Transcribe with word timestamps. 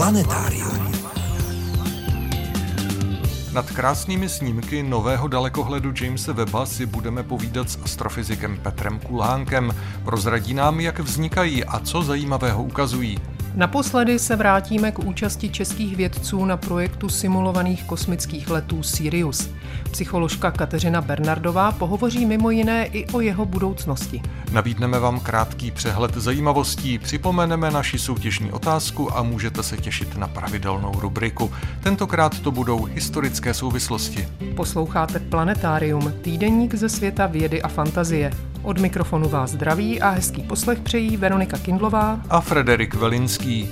Planetárium. 0.00 0.92
Nad 3.52 3.70
krásnými 3.70 4.28
snímky 4.28 4.82
nového 4.82 5.28
dalekohledu 5.28 5.92
Jamesa 6.00 6.32
Webba 6.32 6.66
si 6.66 6.86
budeme 6.86 7.22
povídat 7.22 7.70
s 7.70 7.78
astrofyzikem 7.84 8.56
Petrem 8.56 8.98
Kulhánkem. 8.98 9.74
Prozradí 10.04 10.54
nám, 10.54 10.80
jak 10.80 10.98
vznikají 10.98 11.64
a 11.64 11.80
co 11.80 12.02
zajímavého 12.02 12.62
ukazují. 12.62 13.18
Naposledy 13.54 14.18
se 14.18 14.36
vrátíme 14.36 14.92
k 14.92 14.98
účasti 14.98 15.48
českých 15.48 15.96
vědců 15.96 16.44
na 16.44 16.56
projektu 16.56 17.08
simulovaných 17.08 17.84
kosmických 17.84 18.50
letů 18.50 18.82
Sirius. 18.82 19.50
Psycholožka 19.90 20.50
Kateřina 20.50 21.00
Bernardová 21.00 21.72
pohovoří 21.72 22.26
mimo 22.26 22.50
jiné 22.50 22.86
i 22.86 23.06
o 23.06 23.20
jeho 23.20 23.46
budoucnosti. 23.46 24.22
Nabídneme 24.52 24.98
vám 24.98 25.20
krátký 25.20 25.70
přehled 25.70 26.14
zajímavostí, 26.14 26.98
připomeneme 26.98 27.70
naši 27.70 27.98
soutěžní 27.98 28.52
otázku 28.52 29.16
a 29.16 29.22
můžete 29.22 29.62
se 29.62 29.76
těšit 29.76 30.16
na 30.16 30.28
pravidelnou 30.28 31.00
rubriku. 31.00 31.52
Tentokrát 31.82 32.40
to 32.40 32.50
budou 32.50 32.84
historické 32.84 33.54
souvislosti. 33.54 34.28
Posloucháte 34.56 35.18
Planetárium, 35.18 36.12
týdeník 36.22 36.74
ze 36.74 36.88
světa 36.88 37.26
vědy 37.26 37.62
a 37.62 37.68
fantazie. 37.68 38.49
Od 38.62 38.78
mikrofonu 38.78 39.28
vás 39.28 39.50
zdraví 39.50 40.00
a 40.00 40.10
hezký 40.10 40.42
poslech 40.42 40.80
přejí 40.80 41.16
Veronika 41.16 41.58
Kindlová 41.58 42.20
a 42.28 42.40
Frederik 42.40 42.94
Velinský. 42.94 43.68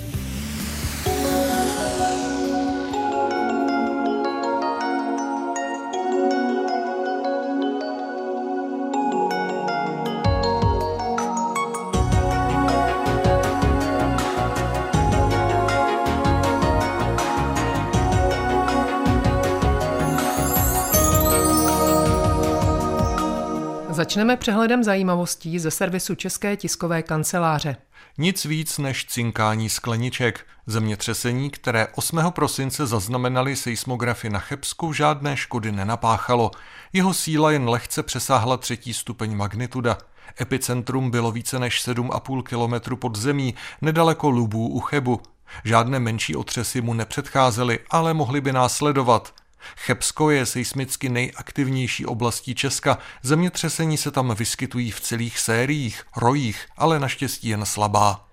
Začneme 24.08 24.36
přehledem 24.36 24.84
zajímavostí 24.84 25.58
ze 25.58 25.70
servisu 25.70 26.14
České 26.14 26.56
tiskové 26.56 27.02
kanceláře. 27.02 27.76
Nic 28.18 28.44
víc 28.44 28.78
než 28.78 29.06
cinkání 29.06 29.68
skleniček. 29.68 30.46
Zemětřesení, 30.66 31.50
které 31.50 31.86
8. 31.94 32.18
prosince 32.30 32.86
zaznamenali 32.86 33.56
seismografy 33.56 34.30
na 34.30 34.38
Chebsku, 34.38 34.92
žádné 34.92 35.36
škody 35.36 35.72
nenapáchalo. 35.72 36.50
Jeho 36.92 37.14
síla 37.14 37.50
jen 37.50 37.68
lehce 37.68 38.02
přesáhla 38.02 38.56
třetí 38.56 38.94
stupeň 38.94 39.36
magnituda. 39.36 39.98
Epicentrum 40.40 41.10
bylo 41.10 41.32
více 41.32 41.58
než 41.58 41.88
7,5 41.88 42.42
kilometru 42.42 42.96
pod 42.96 43.16
zemí, 43.16 43.54
nedaleko 43.80 44.30
Lubů 44.30 44.68
u 44.68 44.80
Chebu. 44.80 45.20
Žádné 45.64 45.98
menší 45.98 46.36
otřesy 46.36 46.80
mu 46.80 46.94
nepředcházely, 46.94 47.78
ale 47.90 48.14
mohly 48.14 48.40
by 48.40 48.52
následovat. 48.52 49.34
Chebsko 49.76 50.30
je 50.30 50.46
seismicky 50.46 51.08
nejaktivnější 51.08 52.06
oblastí 52.06 52.54
Česka. 52.54 52.98
Zemětřesení 53.22 53.96
se 53.96 54.10
tam 54.10 54.34
vyskytují 54.34 54.90
v 54.90 55.00
celých 55.00 55.38
sériích, 55.38 56.02
rojích, 56.16 56.66
ale 56.76 57.00
naštěstí 57.00 57.48
jen 57.48 57.64
slabá. 57.64 58.28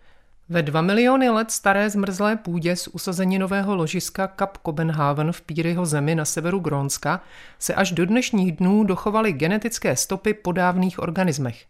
Ve 0.49 0.61
dva 0.61 0.81
miliony 0.81 1.29
let 1.29 1.51
staré 1.51 1.89
zmrzlé 1.89 2.35
půdě 2.35 2.75
z 2.75 2.87
usazeninového 2.87 3.75
ložiska 3.75 4.27
Kap 4.27 4.57
Kopenhagen 4.57 5.31
v 5.31 5.41
Píryho 5.41 5.85
zemi 5.85 6.15
na 6.15 6.25
severu 6.25 6.59
Grónska 6.59 7.21
se 7.59 7.73
až 7.73 7.91
do 7.91 8.05
dnešních 8.05 8.51
dnů 8.51 8.83
dochovaly 8.83 9.33
genetické 9.33 9.95
stopy 9.95 10.33
po 10.33 10.51
dávných 10.51 10.99
organismech. 10.99 11.65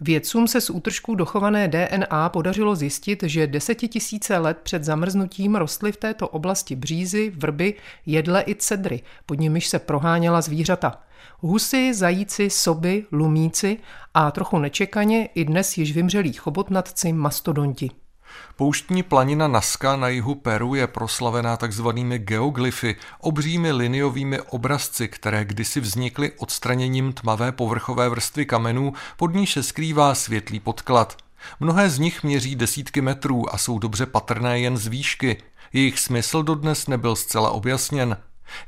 Vědcům 0.00 0.48
se 0.48 0.60
z 0.60 0.70
útržků 0.70 1.14
dochované 1.14 1.68
DNA 1.68 2.28
podařilo 2.28 2.76
zjistit, 2.76 3.22
že 3.22 3.46
desetitisíce 3.46 4.38
let 4.38 4.58
před 4.62 4.84
zamrznutím 4.84 5.54
rostly 5.54 5.92
v 5.92 5.96
této 5.96 6.28
oblasti 6.28 6.76
břízy, 6.76 7.32
vrby, 7.36 7.74
jedle 8.06 8.44
i 8.46 8.54
cedry, 8.54 9.02
pod 9.26 9.40
nimiž 9.40 9.68
se 9.68 9.78
proháněla 9.78 10.40
zvířata. 10.40 11.02
Husy, 11.38 11.94
zajíci, 11.94 12.50
soby, 12.50 13.06
lumíci 13.12 13.78
a 14.14 14.30
trochu 14.30 14.58
nečekaně 14.58 15.26
i 15.26 15.44
dnes 15.44 15.78
již 15.78 15.92
vymřelí 15.92 16.32
chobotnatci 16.32 17.12
mastodonti. 17.12 17.90
Pouštní 18.56 19.02
planina 19.02 19.48
Naska 19.48 19.96
na 19.96 20.08
jihu 20.08 20.34
Peru 20.34 20.74
je 20.74 20.86
proslavená 20.86 21.56
takzvanými 21.56 22.18
geoglyfy, 22.18 22.96
obřími 23.20 23.72
liniovými 23.72 24.40
obrazci, 24.40 25.08
které 25.08 25.44
kdysi 25.44 25.80
vznikly 25.80 26.32
odstraněním 26.38 27.12
tmavé 27.12 27.52
povrchové 27.52 28.08
vrstvy 28.08 28.46
kamenů, 28.46 28.92
pod 29.16 29.34
níž 29.34 29.52
se 29.52 29.62
skrývá 29.62 30.14
světlý 30.14 30.60
podklad. 30.60 31.16
Mnohé 31.60 31.90
z 31.90 31.98
nich 31.98 32.22
měří 32.22 32.56
desítky 32.56 33.00
metrů 33.00 33.54
a 33.54 33.58
jsou 33.58 33.78
dobře 33.78 34.06
patrné 34.06 34.60
jen 34.60 34.76
z 34.76 34.86
výšky. 34.86 35.36
Jejich 35.72 35.98
smysl 35.98 36.42
dodnes 36.42 36.86
nebyl 36.86 37.16
zcela 37.16 37.50
objasněn. 37.50 38.16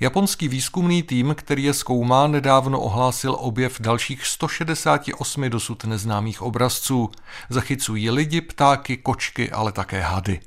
Japonský 0.01 0.49
výzkumný 0.49 1.03
tým, 1.03 1.35
který 1.39 1.65
je 1.65 1.75
zkoumá, 1.75 2.27
nedávno 2.27 2.81
ohlásil 2.81 3.37
objev 3.39 3.81
dalších 3.81 4.27
168 4.27 5.51
dosud 5.51 5.85
neznámých 5.85 6.43
obrazců. 6.43 7.11
Zachycují 7.49 8.11
lidi, 8.11 8.41
ptáky, 8.41 8.97
kočky, 8.97 9.51
ale 9.51 9.73
také 9.73 10.01
hady. 10.01 10.41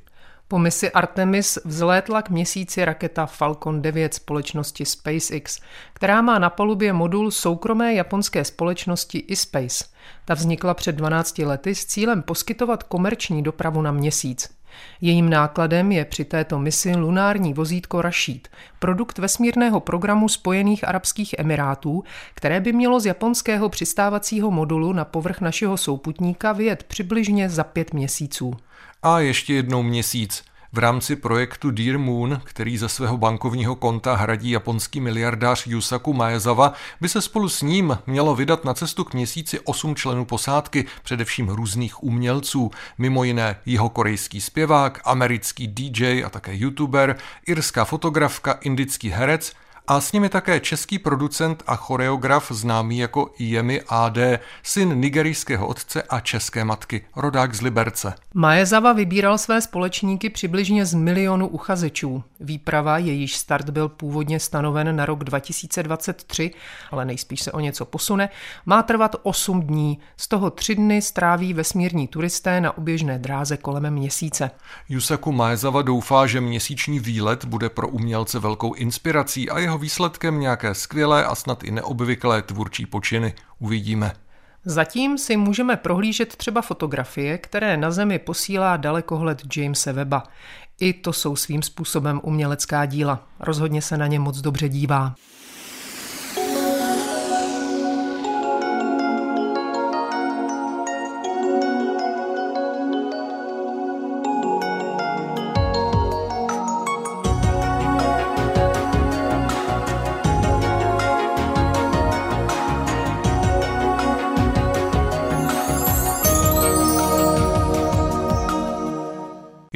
Po 0.52 0.58
misi 0.58 0.90
Artemis 0.90 1.58
vzlétla 1.64 2.22
k 2.22 2.30
měsíci 2.30 2.84
raketa 2.84 3.26
Falcon 3.26 3.82
9 3.82 4.14
společnosti 4.14 4.84
SpaceX, 4.84 5.60
která 5.92 6.22
má 6.22 6.38
na 6.38 6.50
palubě 6.50 6.92
modul 6.92 7.30
soukromé 7.30 7.94
japonské 7.94 8.44
společnosti 8.44 9.18
iSpace. 9.18 9.84
Ta 10.24 10.34
vznikla 10.34 10.74
před 10.74 10.92
12 10.92 11.38
lety 11.38 11.74
s 11.74 11.84
cílem 11.84 12.22
poskytovat 12.22 12.82
komerční 12.82 13.42
dopravu 13.42 13.82
na 13.82 13.92
měsíc. 13.92 14.50
Jejím 15.00 15.30
nákladem 15.30 15.92
je 15.92 16.04
při 16.04 16.24
této 16.24 16.58
misi 16.58 16.96
lunární 16.96 17.54
vozítko 17.54 18.02
Rashid, 18.02 18.48
produkt 18.78 19.18
vesmírného 19.18 19.80
programu 19.80 20.28
Spojených 20.28 20.88
Arabských 20.88 21.34
Emirátů, 21.38 22.04
které 22.34 22.60
by 22.60 22.72
mělo 22.72 23.00
z 23.00 23.06
japonského 23.06 23.68
přistávacího 23.68 24.50
modulu 24.50 24.92
na 24.92 25.04
povrch 25.04 25.40
našeho 25.40 25.76
souputníka 25.76 26.52
vyjet 26.52 26.82
přibližně 26.82 27.48
za 27.48 27.64
pět 27.64 27.94
měsíců. 27.94 28.54
A 29.02 29.18
ještě 29.18 29.54
jednou 29.54 29.82
měsíc. 29.82 30.44
V 30.74 30.78
rámci 30.78 31.16
projektu 31.16 31.70
Dear 31.70 31.98
Moon, 31.98 32.40
který 32.44 32.78
ze 32.78 32.88
svého 32.88 33.16
bankovního 33.16 33.76
konta 33.76 34.14
hradí 34.14 34.50
japonský 34.50 35.00
miliardář 35.00 35.66
Yusaku 35.66 36.12
Maezawa, 36.12 36.72
by 37.00 37.08
se 37.08 37.22
spolu 37.22 37.48
s 37.48 37.62
ním 37.62 37.98
mělo 38.06 38.34
vydat 38.34 38.64
na 38.64 38.74
cestu 38.74 39.04
k 39.04 39.14
měsíci 39.14 39.60
osm 39.60 39.94
členů 39.94 40.24
posádky, 40.24 40.84
především 41.02 41.48
různých 41.48 42.02
umělců, 42.02 42.70
mimo 42.98 43.24
jiné 43.24 43.56
jeho 43.66 43.88
korejský 43.88 44.40
zpěvák, 44.40 45.00
americký 45.04 45.66
DJ 45.68 46.24
a 46.24 46.28
také 46.28 46.54
youtuber, 46.54 47.16
irská 47.46 47.84
fotografka, 47.84 48.52
indický 48.52 49.10
herec 49.10 49.52
a 49.88 50.00
s 50.00 50.12
nimi 50.12 50.28
také 50.28 50.60
český 50.60 50.98
producent 50.98 51.62
a 51.66 51.76
choreograf 51.76 52.52
známý 52.52 52.98
jako 52.98 53.30
Jemi 53.38 53.82
AD, 53.88 54.18
syn 54.62 55.00
nigerijského 55.00 55.66
otce 55.66 56.02
a 56.02 56.20
české 56.20 56.64
matky, 56.64 57.04
rodák 57.16 57.54
z 57.54 57.60
Liberce. 57.60 58.14
Majezava 58.34 58.92
vybíral 58.92 59.38
své 59.38 59.60
společníky 59.60 60.30
přibližně 60.30 60.86
z 60.86 60.94
milionu 60.94 61.48
uchazečů. 61.48 62.24
Výprava, 62.40 62.98
jejíž 62.98 63.36
start 63.36 63.70
byl 63.70 63.88
původně 63.88 64.40
stanoven 64.40 64.96
na 64.96 65.06
rok 65.06 65.24
2023, 65.24 66.50
ale 66.90 67.04
nejspíš 67.04 67.42
se 67.42 67.52
o 67.52 67.60
něco 67.60 67.84
posune, 67.84 68.28
má 68.66 68.82
trvat 68.82 69.16
8 69.22 69.62
dní. 69.62 69.98
Z 70.16 70.28
toho 70.28 70.50
3 70.50 70.74
dny 70.74 71.02
stráví 71.02 71.54
vesmírní 71.54 72.08
turisté 72.08 72.60
na 72.60 72.78
oběžné 72.78 73.18
dráze 73.18 73.56
kolem 73.56 73.90
měsíce. 73.90 74.50
Yusaku 74.88 75.32
Majezava 75.32 75.82
doufá, 75.82 76.26
že 76.26 76.40
měsíční 76.40 77.00
výlet 77.00 77.44
bude 77.44 77.68
pro 77.68 77.88
umělce 77.88 78.38
velkou 78.38 78.72
inspirací 78.74 79.50
a 79.50 79.58
jeho 79.58 79.71
jeho 79.72 79.78
výsledkem 79.78 80.40
nějaké 80.40 80.74
skvělé 80.74 81.24
a 81.24 81.34
snad 81.34 81.64
i 81.64 81.70
neobvyklé 81.70 82.42
tvůrčí 82.42 82.86
počiny. 82.86 83.34
Uvidíme. 83.58 84.12
Zatím 84.64 85.18
si 85.18 85.36
můžeme 85.36 85.76
prohlížet 85.76 86.36
třeba 86.36 86.62
fotografie, 86.62 87.38
které 87.38 87.76
na 87.76 87.90
Zemi 87.90 88.18
posílá 88.18 88.76
dalekohled 88.76 89.42
Jamesa 89.56 89.92
Weba. 89.92 90.22
I 90.80 90.92
to 90.92 91.12
jsou 91.12 91.36
svým 91.36 91.62
způsobem 91.62 92.20
umělecká 92.22 92.86
díla. 92.86 93.26
Rozhodně 93.40 93.82
se 93.82 93.96
na 93.96 94.06
ně 94.06 94.18
moc 94.18 94.40
dobře 94.40 94.68
dívá. 94.68 95.14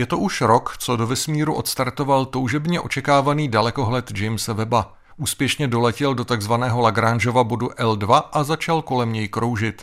Je 0.07 0.11
to 0.11 0.19
už 0.19 0.41
rok, 0.41 0.77
co 0.79 0.97
do 0.97 1.07
vesmíru 1.07 1.55
odstartoval 1.55 2.27
toužebně 2.27 2.81
očekávaný 2.81 3.49
dalekohled 3.49 4.13
Jamesa 4.19 4.53
Webba. 4.53 4.95
Úspěšně 5.17 5.69
doletěl 5.69 6.15
do 6.15 6.25
takzvaného 6.25 6.81
Lagrangeova 6.81 7.45
bodu 7.45 7.67
L2 7.67 8.23
a 8.33 8.45
začal 8.45 8.83
kolem 8.83 9.13
něj 9.13 9.29
kroužit. 9.29 9.83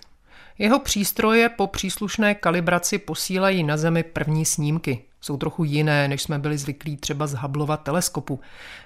Jeho 0.58 0.80
přístroje 0.80 1.50
po 1.50 1.68
příslušné 1.68 2.36
kalibraci 2.36 2.98
posílají 2.98 3.64
na 3.64 3.78
Zemi 3.78 4.04
první 4.04 4.46
snímky. 4.46 5.02
Jsou 5.22 5.38
trochu 5.38 5.64
jiné, 5.64 6.08
než 6.08 6.22
jsme 6.22 6.40
byli 6.40 6.58
zvyklí 6.58 6.98
třeba 6.98 7.28
z 7.28 7.34
Hubbleova 7.34 7.78
teleskopu. 7.78 8.40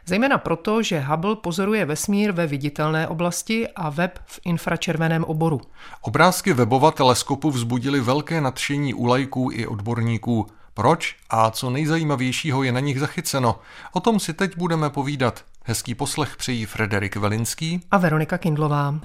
Zejména 0.06 0.38
proto, 0.38 0.84
že 0.84 1.00
Hubble 1.00 1.36
pozoruje 1.36 1.86
vesmír 1.86 2.32
ve 2.32 2.48
viditelné 2.48 3.08
oblasti 3.08 3.68
a 3.68 3.90
web 3.90 4.20
v 4.26 4.40
infračerveném 4.46 5.24
oboru. 5.24 5.62
Obrázky 6.02 6.54
webova 6.54 6.92
teleskopu 6.92 7.52
vzbudily 7.52 8.00
velké 8.00 8.42
nadšení 8.42 8.94
u 8.94 9.06
lajků 9.06 9.50
i 9.54 9.68
odborníků. 9.68 10.48
Proč 10.78 11.16
a 11.30 11.52
co 11.52 11.70
nejzajímavějšího 11.70 12.64
je 12.64 12.72
na 12.72 12.80
nich 12.80 13.00
zachyceno? 13.00 13.60
O 13.92 14.00
tom 14.00 14.20
si 14.20 14.34
teď 14.34 14.58
budeme 14.58 14.90
povídat. 14.90 15.44
Hezký 15.64 15.96
poslech 15.96 16.38
přejí 16.38 16.66
Frederik 16.66 17.16
Velinský 17.16 17.82
a 17.92 17.98
Veronika 17.98 18.38
Kindlová. 18.38 19.00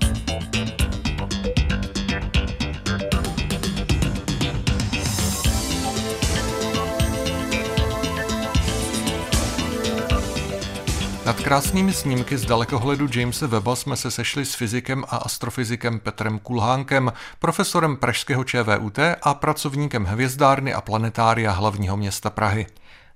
Nad 11.26 11.40
krásnými 11.40 11.92
snímky 11.92 12.38
z 12.38 12.44
dalekohledu 12.44 13.08
Jamesa 13.14 13.46
Webba 13.46 13.76
jsme 13.76 13.96
se 13.96 14.10
sešli 14.10 14.44
s 14.44 14.54
fyzikem 14.54 15.04
a 15.08 15.16
astrofyzikem 15.16 16.00
Petrem 16.00 16.38
Kulhánkem, 16.38 17.12
profesorem 17.38 17.96
Pražského 17.96 18.44
ČVUT 18.44 18.98
a 19.22 19.34
pracovníkem 19.34 20.04
hvězdárny 20.04 20.74
a 20.74 20.80
planetária 20.80 21.50
hlavního 21.52 21.96
města 21.96 22.30
Prahy. 22.30 22.66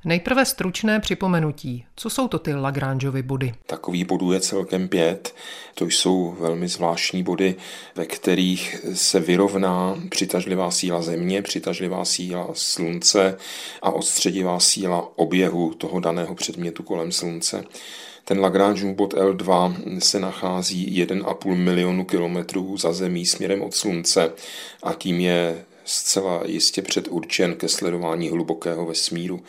Nejprve 0.05 0.45
stručné 0.45 1.01
připomenutí. 1.01 1.85
Co 1.97 2.11
jsou 2.11 2.29
to 2.29 2.39
ty 2.39 2.55
Lagrangeovy 2.55 3.23
body? 3.23 3.55
Takových 3.67 4.05
bodů 4.05 4.33
je 4.33 4.41
celkem 4.41 4.89
pět. 4.89 5.35
To 5.75 5.85
jsou 5.85 6.37
velmi 6.41 6.69
zvláštní 6.69 7.23
body, 7.23 7.55
ve 7.95 8.07
kterých 8.07 8.77
se 8.95 9.21
vyrovná 9.21 9.97
přitažlivá 10.09 10.71
síla 10.71 11.03
Země, 11.03 11.43
přitažlivá 11.43 12.05
síla 12.05 12.49
Slunce 12.53 13.39
a 13.83 13.91
odstředivá 13.91 14.61
síla 14.61 15.09
oběhu 15.17 15.75
toho 15.75 16.01
daného 16.01 16.35
předmětu 16.35 16.83
kolem 16.83 17.13
Slunce. 17.13 17.65
Ten 18.25 18.41
Lagrangeův 18.41 18.97
bod 18.97 19.15
L2 19.15 19.75
se 19.99 20.21
nachází 20.21 21.05
1,5 21.07 21.55
milionu 21.55 22.05
kilometrů 22.05 22.77
za 22.77 22.93
Zemí 22.93 23.27
směrem 23.27 23.63
od 23.63 23.75
Slunce 23.75 24.33
a 24.83 24.93
tím 24.93 25.21
je 25.21 25.65
zcela 25.87 26.41
jistě 26.47 26.83
předurčen 26.83 27.55
ke 27.55 27.69
sledování 27.69 28.29
hlubokého 28.29 28.87
vesmíru. 28.87 29.41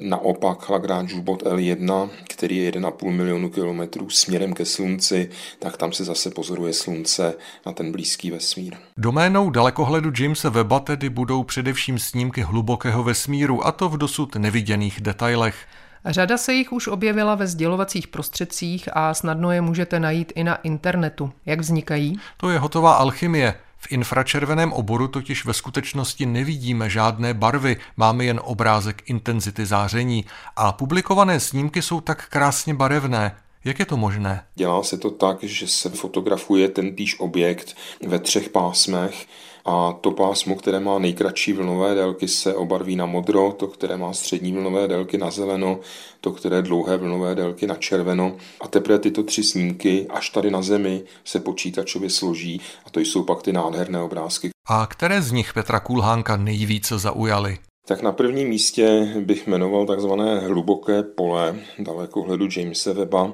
Naopak 0.00 0.68
Lagrangeův 0.68 1.22
bod 1.22 1.42
L1, 1.42 2.08
který 2.28 2.56
je 2.56 2.70
1,5 2.70 3.10
milionu 3.10 3.50
kilometrů 3.50 4.10
směrem 4.10 4.52
ke 4.52 4.64
Slunci, 4.64 5.30
tak 5.58 5.76
tam 5.76 5.92
se 5.92 6.04
zase 6.04 6.30
pozoruje 6.30 6.72
Slunce 6.72 7.34
na 7.66 7.72
ten 7.72 7.92
blízký 7.92 8.30
vesmír. 8.30 8.76
Doménou 8.96 9.50
dalekohledu 9.50 10.12
Jamesa 10.18 10.48
Webba 10.48 10.80
tedy 10.80 11.08
budou 11.08 11.42
především 11.42 11.98
snímky 11.98 12.42
hlubokého 12.42 13.04
vesmíru, 13.04 13.66
a 13.66 13.72
to 13.72 13.88
v 13.88 13.98
dosud 13.98 14.36
neviděných 14.36 15.00
detailech. 15.00 15.66
Řada 16.06 16.36
se 16.36 16.54
jich 16.54 16.72
už 16.72 16.86
objevila 16.86 17.34
ve 17.34 17.46
sdělovacích 17.46 18.08
prostředcích 18.08 18.88
a 18.92 19.14
snadno 19.14 19.52
je 19.52 19.60
můžete 19.60 20.00
najít 20.00 20.32
i 20.34 20.44
na 20.44 20.54
internetu. 20.54 21.32
Jak 21.46 21.60
vznikají? 21.60 22.20
To 22.36 22.50
je 22.50 22.58
hotová 22.58 22.92
alchymie. 22.92 23.54
V 23.82 23.92
infračerveném 23.92 24.72
oboru 24.72 25.08
totiž 25.08 25.44
ve 25.44 25.54
skutečnosti 25.54 26.26
nevidíme 26.26 26.90
žádné 26.90 27.34
barvy, 27.34 27.76
máme 27.96 28.24
jen 28.24 28.40
obrázek 28.44 29.02
intenzity 29.06 29.66
záření 29.66 30.24
a 30.56 30.72
publikované 30.72 31.40
snímky 31.40 31.82
jsou 31.82 32.00
tak 32.00 32.28
krásně 32.28 32.74
barevné. 32.74 33.36
Jak 33.64 33.78
je 33.78 33.86
to 33.86 33.96
možné? 33.96 34.44
Dělá 34.54 34.82
se 34.82 34.98
to 34.98 35.10
tak, 35.10 35.42
že 35.42 35.68
se 35.68 35.90
fotografuje 35.90 36.68
ten 36.68 36.96
týž 36.96 37.20
objekt 37.20 37.76
ve 38.06 38.18
třech 38.18 38.48
pásmech 38.48 39.26
a 39.64 39.92
to 40.00 40.10
pásmo, 40.10 40.54
které 40.54 40.80
má 40.80 40.98
nejkratší 40.98 41.52
vlnové 41.52 41.94
délky, 41.94 42.28
se 42.28 42.54
obarví 42.54 42.96
na 42.96 43.06
modro, 43.06 43.52
to, 43.52 43.66
které 43.66 43.96
má 43.96 44.12
střední 44.12 44.52
vlnové 44.52 44.88
délky 44.88 45.18
na 45.18 45.30
zeleno, 45.30 45.78
to, 46.20 46.32
které 46.32 46.62
dlouhé 46.62 46.96
vlnové 46.96 47.34
délky 47.34 47.66
na 47.66 47.74
červeno. 47.74 48.36
A 48.60 48.68
teprve 48.68 48.98
tyto 48.98 49.22
tři 49.22 49.42
snímky 49.42 50.06
až 50.10 50.30
tady 50.30 50.50
na 50.50 50.62
Zemi 50.62 51.02
se 51.24 51.40
počítačově 51.40 52.10
složí 52.10 52.60
a 52.86 52.90
to 52.90 53.00
jsou 53.00 53.22
pak 53.22 53.42
ty 53.42 53.52
nádherné 53.52 54.02
obrázky. 54.02 54.50
A 54.68 54.86
které 54.86 55.22
z 55.22 55.32
nich 55.32 55.52
Petra 55.52 55.80
Kulhánka 55.80 56.36
nejvíce 56.36 56.98
zaujaly? 56.98 57.58
Tak 57.86 58.02
na 58.02 58.12
prvním 58.12 58.48
místě 58.48 59.14
bych 59.20 59.46
jmenoval 59.46 59.86
takzvané 59.86 60.40
hluboké 60.40 61.02
pole 61.02 61.56
dalekohledu 61.78 62.48
Jamesa 62.56 62.92
Webba. 62.92 63.32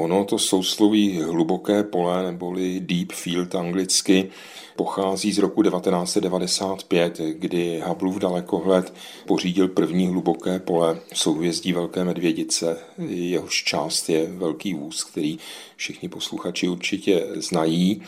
Ono 0.00 0.24
to 0.24 0.38
sousloví 0.38 1.22
hluboké 1.22 1.82
pole, 1.82 2.22
neboli 2.22 2.80
deep 2.80 3.12
field 3.12 3.54
anglicky, 3.54 4.30
pochází 4.76 5.32
z 5.32 5.38
roku 5.38 5.62
1995, 5.62 7.18
kdy 7.18 7.82
Hubbleův 7.86 8.18
dalekohled 8.18 8.94
pořídil 9.26 9.68
první 9.68 10.08
hluboké 10.08 10.58
pole 10.58 10.98
souhvězdí 11.14 11.72
Velké 11.72 12.04
medvědice. 12.04 12.78
Jehož 13.08 13.64
část 13.64 14.08
je 14.08 14.26
Velký 14.26 14.74
vůz, 14.74 15.04
který 15.04 15.38
všichni 15.76 16.08
posluchači 16.08 16.68
určitě 16.68 17.26
znají. 17.34 18.02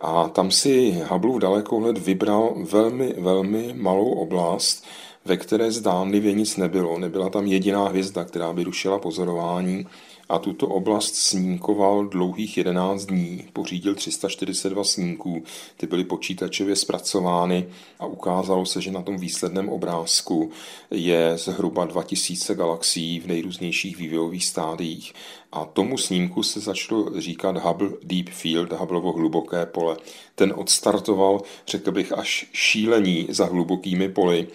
A 0.00 0.28
tam 0.28 0.50
si 0.50 1.02
Hubbleův 1.08 1.40
dalekohled 1.40 1.98
vybral 1.98 2.54
velmi, 2.70 3.14
velmi 3.18 3.74
malou 3.76 4.10
oblast, 4.10 4.84
ve 5.24 5.36
které 5.36 5.72
zdánlivě 5.72 6.32
nic 6.32 6.56
nebylo. 6.56 6.98
Nebyla 6.98 7.30
tam 7.30 7.46
jediná 7.46 7.88
hvězda, 7.88 8.24
která 8.24 8.52
by 8.52 8.62
rušila 8.64 8.98
pozorování 8.98 9.86
a 10.28 10.38
tuto 10.38 10.66
oblast 10.66 11.14
snímkoval 11.14 12.04
dlouhých 12.06 12.56
11 12.56 13.04
dní, 13.04 13.44
pořídil 13.52 13.94
342 13.94 14.84
snímků, 14.84 15.42
ty 15.76 15.86
byly 15.86 16.04
počítačově 16.04 16.76
zpracovány 16.76 17.68
a 17.98 18.06
ukázalo 18.06 18.66
se, 18.66 18.80
že 18.80 18.90
na 18.90 19.02
tom 19.02 19.18
výsledném 19.18 19.68
obrázku 19.68 20.50
je 20.90 21.32
zhruba 21.38 21.84
2000 21.84 22.54
galaxií 22.54 23.20
v 23.20 23.26
nejrůznějších 23.26 23.96
vývojových 23.96 24.44
stádiích. 24.44 25.12
A 25.52 25.64
tomu 25.64 25.98
snímku 25.98 26.42
se 26.42 26.60
začalo 26.60 27.20
říkat 27.20 27.56
Hubble 27.56 27.90
Deep 28.02 28.28
Field, 28.28 28.72
Hubbleovo 28.72 29.12
hluboké 29.12 29.66
pole. 29.66 29.96
Ten 30.38 30.52
odstartoval, 30.56 31.40
řekl 31.66 31.90
bych, 31.92 32.18
až 32.18 32.46
šílení 32.52 33.26
za 33.30 33.44
hlubokými 33.44 34.08
poli 34.08 34.48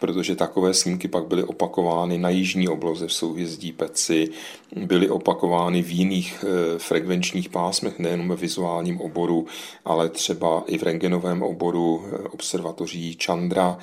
protože 0.00 0.36
takové 0.36 0.74
snímky 0.74 1.08
pak 1.08 1.26
byly 1.26 1.44
opakovány 1.44 2.18
na 2.18 2.28
jižní 2.28 2.68
obloze 2.68 3.06
v 3.06 3.12
souhvězdí 3.12 3.72
Peci, 3.72 4.28
byly 4.76 5.08
opakovány 5.08 5.82
v 5.82 5.90
jiných 5.90 6.44
eh, 6.44 6.78
frekvenčních 6.78 7.48
pásmech, 7.48 7.98
nejenom 7.98 8.28
ve 8.28 8.36
vizuálním 8.36 9.00
oboru, 9.00 9.46
ale 9.84 10.08
třeba 10.08 10.64
i 10.66 10.78
v 10.78 10.82
rengenovém 10.82 11.42
oboru 11.42 12.04
eh, 12.04 12.28
observatoří 12.28 13.18
Chandra. 13.24 13.78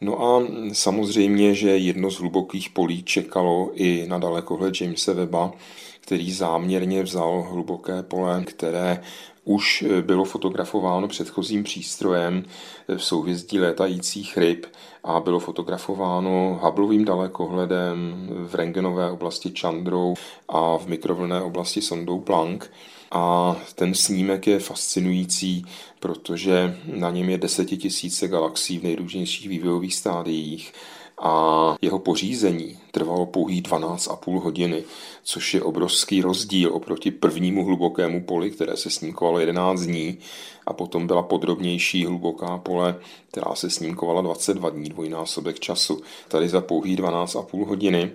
No 0.00 0.22
a 0.22 0.42
samozřejmě, 0.72 1.54
že 1.54 1.68
jedno 1.68 2.10
z 2.10 2.18
hlubokých 2.18 2.70
polí 2.70 3.02
čekalo 3.02 3.70
i 3.74 4.04
na 4.08 4.18
dalekohled 4.18 4.80
Jamesa 4.80 5.12
Webba, 5.12 5.52
který 6.00 6.32
záměrně 6.32 7.02
vzal 7.02 7.46
hluboké 7.50 8.02
pole, 8.02 8.44
které 8.44 9.00
už 9.44 9.82
eh, 9.82 10.02
bylo 10.02 10.24
fotografováno 10.24 11.08
předchozím 11.08 11.62
přístrojem 11.62 12.44
eh, 12.88 12.96
v 12.96 13.04
souhvězdí 13.04 13.58
létajících 13.58 14.36
ryb 14.36 14.66
a 15.04 15.20
bylo 15.20 15.40
fotografováno 15.40 16.60
Hubbleovým 16.62 17.04
dalekohledem 17.04 18.28
v 18.30 18.54
rengenové 18.54 19.10
oblasti 19.10 19.52
Chandrou 19.60 20.14
a 20.48 20.78
v 20.78 20.86
mikrovlné 20.86 21.42
oblasti 21.42 21.82
sondou 21.82 22.20
Planck. 22.20 22.70
A 23.10 23.56
ten 23.74 23.94
snímek 23.94 24.46
je 24.46 24.58
fascinující, 24.58 25.66
protože 26.00 26.78
na 26.86 27.10
něm 27.10 27.28
je 27.28 27.38
desetitisíce 27.38 28.28
galaxií 28.28 28.78
v 28.78 28.82
nejrůznějších 28.82 29.48
vývojových 29.48 29.94
stádiích 29.94 30.72
a 31.18 31.76
jeho 31.82 31.98
pořízení 31.98 32.78
trvalo 32.90 33.26
pouhých 33.26 33.62
12,5 33.62 34.40
hodiny, 34.40 34.84
což 35.22 35.54
je 35.54 35.62
obrovský 35.62 36.22
rozdíl 36.22 36.74
oproti 36.74 37.10
prvnímu 37.10 37.64
hlubokému 37.64 38.22
poli, 38.22 38.50
které 38.50 38.76
se 38.76 38.90
snímkovalo 38.90 39.38
11 39.38 39.80
dní 39.80 40.18
a 40.66 40.72
potom 40.72 41.06
byla 41.06 41.22
podrobnější 41.22 42.06
hluboká 42.06 42.58
pole, 42.58 42.96
která 43.30 43.54
se 43.54 43.70
snímkovala 43.70 44.22
22 44.22 44.70
dní, 44.70 44.88
dvojnásobek 44.88 45.60
času. 45.60 46.00
Tady 46.28 46.48
za 46.48 46.60
pouhých 46.60 46.96
12,5 46.96 47.66
hodiny. 47.66 48.10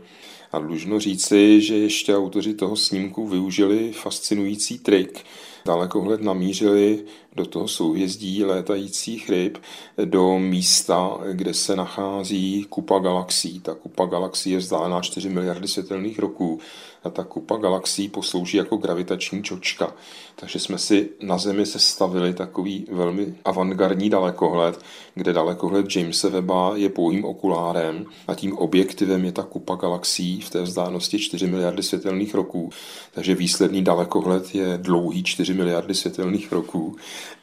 A 0.51 0.59
dlužno 0.59 0.99
říci, 0.99 1.61
že 1.61 1.77
ještě 1.77 2.17
autoři 2.17 2.53
toho 2.53 2.75
snímku 2.75 3.27
využili 3.27 3.91
fascinující 3.91 4.79
trik, 4.79 5.25
dalekohled 5.65 6.21
namířili 6.21 7.03
do 7.35 7.45
toho 7.45 7.67
souhvězdí 7.67 8.43
létajících 8.43 9.29
ryb 9.29 9.57
do 10.05 10.39
místa, 10.39 11.17
kde 11.31 11.53
se 11.53 11.75
nachází 11.75 12.65
kupa 12.69 12.99
galaxií. 12.99 13.59
Ta 13.59 13.73
kupa 13.73 14.05
galaxií 14.05 14.53
je 14.53 14.59
vzdálená 14.59 15.01
4 15.01 15.29
miliardy 15.29 15.67
světelných 15.67 16.19
roků 16.19 16.59
a 17.03 17.09
ta 17.09 17.23
kupa 17.23 17.57
galaxií 17.57 18.09
poslouží 18.09 18.57
jako 18.57 18.77
gravitační 18.77 19.43
čočka. 19.43 19.93
Takže 20.35 20.59
jsme 20.59 20.77
si 20.77 21.09
na 21.21 21.37
Zemi 21.37 21.65
sestavili 21.65 22.33
takový 22.33 22.85
velmi 22.91 23.33
avantgardní 23.45 24.09
dalekohled, 24.09 24.79
kde 25.15 25.33
dalekohled 25.33 25.95
Jamesa 25.95 26.29
Webba 26.29 26.71
je 26.75 26.89
pouhým 26.89 27.25
okulárem 27.25 28.05
a 28.27 28.35
tím 28.35 28.57
objektivem 28.57 29.25
je 29.25 29.31
ta 29.31 29.43
kupa 29.43 29.75
galaxií 29.75 30.41
v 30.41 30.49
té 30.49 30.61
vzdálenosti 30.61 31.19
4 31.19 31.47
miliardy 31.47 31.83
světelných 31.83 32.35
roků. 32.35 32.69
Takže 33.11 33.35
výsledný 33.35 33.83
dalekohled 33.83 34.55
je 34.55 34.77
dlouhý 34.77 35.23
4 35.23 35.53
miliardy 35.53 35.95
světelných 35.95 36.51
roků. 36.51 36.95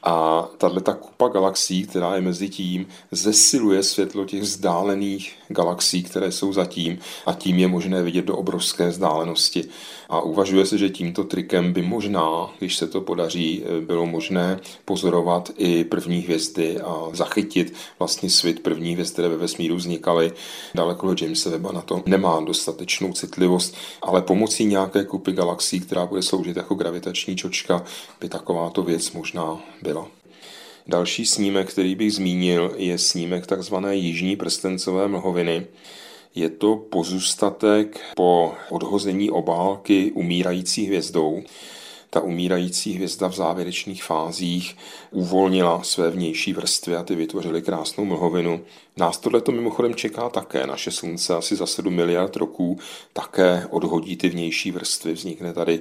A 0.03 0.45
tahle 0.59 0.81
ta 0.81 0.95
kupa 0.95 1.29
galaxií, 1.29 1.87
která 1.87 2.15
je 2.15 2.21
mezi 2.21 2.49
tím, 2.49 2.87
zesiluje 3.11 3.83
světlo 3.83 4.25
těch 4.25 4.43
vzdálených 4.43 5.37
galaxií, 5.49 6.03
které 6.03 6.33
jsou 6.33 6.53
zatím 6.53 6.99
a 7.27 7.33
tím 7.33 7.59
je 7.59 7.69
možné 7.69 8.03
vidět 8.03 8.25
do 8.25 8.37
obrovské 8.37 8.89
vzdálenosti. 8.89 9.69
A 10.09 10.21
uvažuje 10.21 10.67
se, 10.67 10.79
že 10.79 10.91
tímto 10.91 11.25
trikem 11.25 11.73
by 11.73 11.83
možná, 11.83 12.51
když 12.59 12.77
se 12.77 12.87
to 12.87 13.01
podaří, 13.01 13.63
bylo 13.81 14.07
možné 14.07 14.61
pozorovat 14.85 15.51
i 15.57 15.85
první 15.85 16.19
hvězdy 16.19 16.81
a 16.81 17.09
zachytit 17.13 17.75
vlastně 17.99 18.31
svět 18.31 18.61
první 18.61 18.93
hvězd, 18.93 19.13
které 19.13 19.29
ve 19.29 19.37
vesmíru 19.37 19.77
vznikaly. 19.77 20.33
Daleko 20.75 21.15
Jamesa 21.21 21.51
Webba 21.51 21.73
na 21.73 21.81
to 21.81 22.03
nemá 22.07 22.41
dostatečnou 22.41 23.13
citlivost, 23.13 23.77
ale 24.03 24.23
pomocí 24.23 24.65
nějaké 24.65 25.05
kupy 25.05 25.33
galaxií, 25.33 25.81
která 25.81 26.07
bude 26.07 26.23
sloužit 26.23 26.57
jako 26.57 26.75
gravitační 26.75 27.37
čočka, 27.37 27.85
by 28.21 28.29
takováto 28.29 28.83
věc 28.83 29.13
možná 29.13 29.61
byla. 29.83 30.09
Další 30.87 31.27
snímek, 31.27 31.71
který 31.71 31.95
bych 31.95 32.13
zmínil, 32.13 32.75
je 32.77 32.99
snímek 32.99 33.47
takzvané 33.47 33.97
jižní 33.97 34.37
prstencové 34.37 35.09
mlhoviny. 35.09 35.67
Je 36.37 36.51
to 36.51 36.77
pozůstatek 36.77 38.01
po 38.17 38.55
odhození 38.71 39.31
obálky 39.31 40.13
umírající 40.13 40.87
hvězdou. 40.87 41.43
Ta 42.11 42.21
umírající 42.21 42.93
hvězda 42.93 43.29
v 43.29 43.35
závěrečných 43.35 44.05
fázích 44.05 44.77
uvolnila 45.11 45.83
své 45.83 46.11
vnější 46.11 46.53
vrstvy 46.53 46.97
a 46.97 47.03
ty 47.03 47.15
vytvořily 47.15 47.63
krásnou 47.63 48.05
mlhovinu. 48.05 48.61
Nás 48.97 49.19
tohle 49.19 49.41
to 49.41 49.53
mimochodem 49.53 49.95
čeká 49.95 50.29
také. 50.29 50.67
Naše 50.67 50.91
slunce 50.91 51.35
asi 51.35 51.57
za 51.57 51.67
7 51.67 51.95
miliard 51.95 52.37
roků 52.37 52.79
také 53.13 53.67
odhodí 53.71 54.17
ty 54.17 54.29
vnější 54.29 54.71
vrstvy. 54.71 55.13
Vznikne 55.13 55.53
tady 55.53 55.81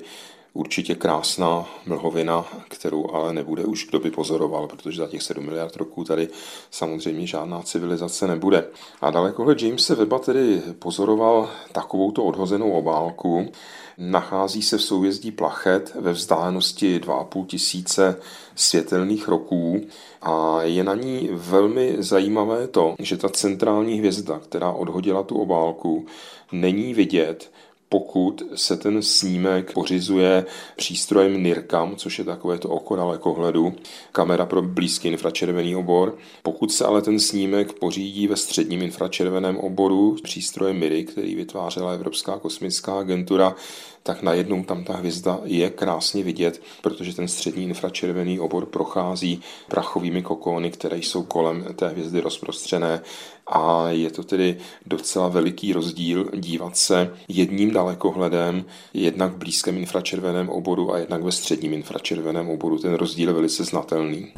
určitě 0.56 0.96
krásná 0.96 1.66
mlhovina, 1.86 2.46
kterou 2.68 3.12
ale 3.14 3.34
nebude 3.34 3.64
už 3.64 3.88
kdo 3.88 4.00
by 4.00 4.12
pozoroval, 4.12 4.68
protože 4.68 4.98
za 4.98 5.08
těch 5.08 5.24
7 5.24 5.46
miliard 5.46 5.76
roků 5.76 6.04
tady 6.04 6.28
samozřejmě 6.72 7.28
žádná 7.28 7.62
civilizace 7.62 8.28
nebude. 8.28 8.68
A 9.02 9.12
dalekohle 9.12 9.56
Jamese 9.62 9.96
Webba 9.96 10.20
tedy 10.20 10.62
pozoroval 10.80 11.50
takovouto 11.72 12.24
odhozenou 12.24 12.72
obálku. 12.72 13.52
Nachází 13.98 14.62
se 14.62 14.78
v 14.78 14.84
souvězdí 14.84 15.32
Plachet 15.32 15.96
ve 15.96 16.12
vzdálenosti 16.12 17.00
2,5 17.00 17.46
tisíce 17.46 18.20
světelných 18.56 19.28
roků 19.28 19.82
a 20.22 20.62
je 20.62 20.84
na 20.84 20.96
ní 20.96 21.30
velmi 21.32 21.96
zajímavé 22.00 22.68
to, 22.68 22.96
že 23.00 23.18
ta 23.18 23.30
centrální 23.30 24.00
hvězda, 24.00 24.40
která 24.40 24.72
odhodila 24.72 25.24
tu 25.24 25.36
obálku, 25.36 26.06
není 26.52 26.94
vidět, 26.94 27.52
pokud 27.90 28.44
se 28.56 28.78
ten 28.78 29.02
snímek 29.02 29.74
pořizuje 29.74 30.46
přístrojem 30.76 31.44
NIRCAM, 31.44 31.96
což 31.96 32.20
je 32.20 32.26
takové 32.26 32.58
to 32.58 32.70
oko 32.70 32.96
dalekohledu, 32.96 33.74
kamera 34.12 34.46
pro 34.46 34.62
blízký 34.62 35.08
infračervený 35.08 35.76
obor. 35.76 36.18
Pokud 36.44 36.72
se 36.72 36.86
ale 36.86 37.02
ten 37.02 37.20
snímek 37.20 37.74
pořídí 37.74 38.28
ve 38.28 38.36
středním 38.36 38.82
infračerveném 38.82 39.58
oboru 39.58 40.16
přístrojem 40.24 40.80
MIRI, 40.80 41.04
který 41.04 41.36
vytvářela 41.36 41.92
Evropská 41.92 42.40
kosmická 42.40 43.00
agentura, 43.00 43.56
tak 44.04 44.22
najednou 44.22 44.64
tam 44.64 44.84
ta 44.84 44.94
hvězda 44.94 45.40
je 45.44 45.70
krásně 45.70 46.24
vidět, 46.24 46.62
protože 46.82 47.16
ten 47.16 47.28
střední 47.28 47.64
infračervený 47.64 48.40
obor 48.40 48.66
prochází 48.66 49.42
prachovými 49.68 50.22
kokony, 50.22 50.72
které 50.72 50.98
jsou 50.98 51.24
kolem 51.24 51.66
té 51.76 51.88
hvězdy 51.88 52.20
rozprostřené 52.20 53.02
a 53.48 53.90
je 53.90 54.12
to 54.12 54.24
tedy 54.24 54.58
docela 54.86 55.28
veliký 55.28 55.74
rozdíl 55.74 56.30
dívat 56.34 56.78
se 56.78 57.14
jedním 57.28 57.72
dalekohledem, 57.72 58.66
jednak 58.94 59.34
v 59.34 59.38
blízkém 59.38 59.78
infračerveném 59.78 60.50
oboru 60.50 60.94
a 60.94 60.98
jednak 60.98 61.24
ve 61.24 61.32
středním 61.32 61.74
infračerveném 61.74 62.50
oboru. 62.50 62.80
Ten 62.80 62.94
rozdíl 62.94 63.30
je 63.30 63.36
velice 63.36 63.64
znatelný. 63.64 64.34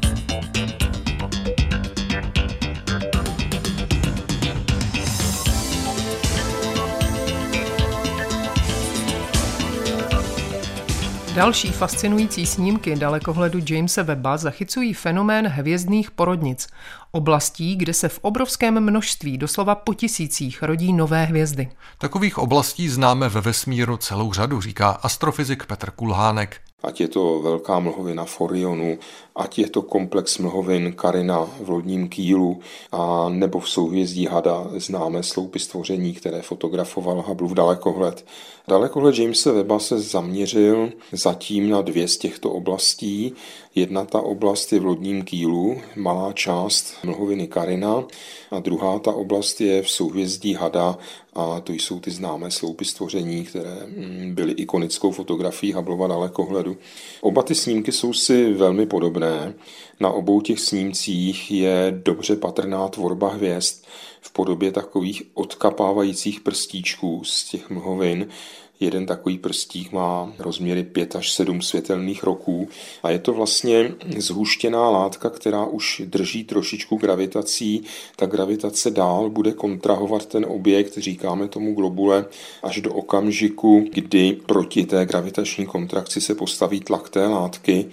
Další 11.38 11.68
fascinující 11.72 12.46
snímky 12.46 12.96
dalekohledu 12.96 13.58
Jamesa 13.70 14.02
Webba 14.02 14.36
zachycují 14.36 14.94
fenomén 14.94 15.46
hvězdných 15.46 16.10
porodnic, 16.10 16.66
oblastí, 17.12 17.76
kde 17.76 17.94
se 17.94 18.08
v 18.08 18.18
obrovském 18.22 18.80
množství, 18.80 19.38
doslova 19.38 19.74
po 19.74 19.94
tisících, 19.94 20.62
rodí 20.62 20.92
nové 20.92 21.24
hvězdy. 21.24 21.68
Takových 21.98 22.38
oblastí 22.38 22.88
známe 22.88 23.28
ve 23.28 23.40
vesmíru 23.40 23.96
celou 23.96 24.32
řadu, 24.32 24.60
říká 24.60 24.90
astrofyzik 24.90 25.66
Petr 25.66 25.90
Kulhánek. 25.90 26.60
Ať 26.82 27.00
je 27.00 27.08
to 27.08 27.40
velká 27.42 27.78
mlhovina 27.78 28.24
Forionu, 28.24 28.98
ať 29.36 29.58
je 29.58 29.70
to 29.70 29.82
komplex 29.82 30.38
mlhovin 30.38 30.92
Karina 30.92 31.46
v 31.60 31.68
lodním 31.68 32.08
kýlu, 32.08 32.60
a 32.92 33.28
nebo 33.28 33.60
v 33.60 33.68
souhvězdí 33.68 34.26
Hada 34.26 34.64
známe 34.76 35.22
sloupy 35.22 35.58
stvoření, 35.58 36.12
které 36.12 36.42
fotografoval 36.42 37.22
Hubble 37.22 37.48
v 37.48 37.54
dalekohled. 37.54 38.26
Dalekohled 38.68 39.18
Jamesa 39.18 39.52
Webba 39.52 39.78
se 39.78 40.00
zaměřil 40.00 40.92
zatím 41.12 41.70
na 41.70 41.82
dvě 41.82 42.08
z 42.08 42.18
těchto 42.18 42.50
oblastí. 42.50 43.32
Jedna 43.74 44.04
ta 44.04 44.20
oblast 44.20 44.72
je 44.72 44.80
v 44.80 44.84
lodním 44.84 45.24
kýlu, 45.24 45.80
malá 45.96 46.32
část 46.32 46.94
mlhoviny 47.04 47.46
Karina 47.46 48.04
a 48.50 48.60
druhá 48.60 48.98
ta 48.98 49.12
oblast 49.12 49.60
je 49.60 49.82
v 49.82 49.90
souhvězdí 49.90 50.54
Hada 50.54 50.98
a 51.34 51.60
to 51.60 51.72
jsou 51.72 52.00
ty 52.00 52.10
známé 52.10 52.50
sloupy 52.50 52.84
stvoření, 52.84 53.44
které 53.44 53.76
mm, 53.86 54.34
byly 54.34 54.52
ikonickou 54.52 55.10
fotografií 55.10 55.72
Hubbleova 55.72 56.06
dalekohledu. 56.06 56.76
Oba 57.20 57.42
ty 57.42 57.54
snímky 57.54 57.92
jsou 57.92 58.12
si 58.12 58.52
velmi 58.52 58.86
podobné. 58.86 59.54
Na 60.00 60.10
obou 60.10 60.40
těch 60.40 60.60
snímcích 60.60 61.50
je 61.50 62.00
dobře 62.04 62.36
patrná 62.36 62.88
tvorba 62.88 63.28
hvězd 63.28 63.84
v 64.20 64.32
podobě 64.32 64.72
takových 64.72 65.22
odkapávajících 65.34 66.40
prstíčků 66.40 67.24
z 67.24 67.44
těch 67.44 67.70
mlhovin, 67.70 68.28
Jeden 68.80 69.06
takový 69.06 69.38
prstík 69.38 69.92
má 69.92 70.32
rozměry 70.38 70.84
5 70.84 71.16
až 71.16 71.32
7 71.32 71.62
světelných 71.62 72.22
roků. 72.22 72.68
A 73.02 73.10
je 73.10 73.18
to 73.18 73.32
vlastně 73.32 73.94
zhuštěná 74.18 74.90
látka, 74.90 75.30
která 75.30 75.64
už 75.64 76.02
drží 76.04 76.44
trošičku 76.44 76.96
gravitací. 76.96 77.84
Ta 78.16 78.26
gravitace 78.26 78.90
dál 78.90 79.30
bude 79.30 79.52
kontrahovat 79.52 80.26
ten 80.26 80.46
objekt, 80.48 80.98
říkáme 80.98 81.48
tomu 81.48 81.74
globule, 81.74 82.24
až 82.62 82.80
do 82.80 82.92
okamžiku, 82.92 83.84
kdy 83.92 84.32
proti 84.46 84.84
té 84.84 85.06
gravitační 85.06 85.66
kontrakci 85.66 86.20
se 86.20 86.34
postaví 86.34 86.80
tlak 86.80 87.08
té 87.08 87.26
látky 87.26 87.86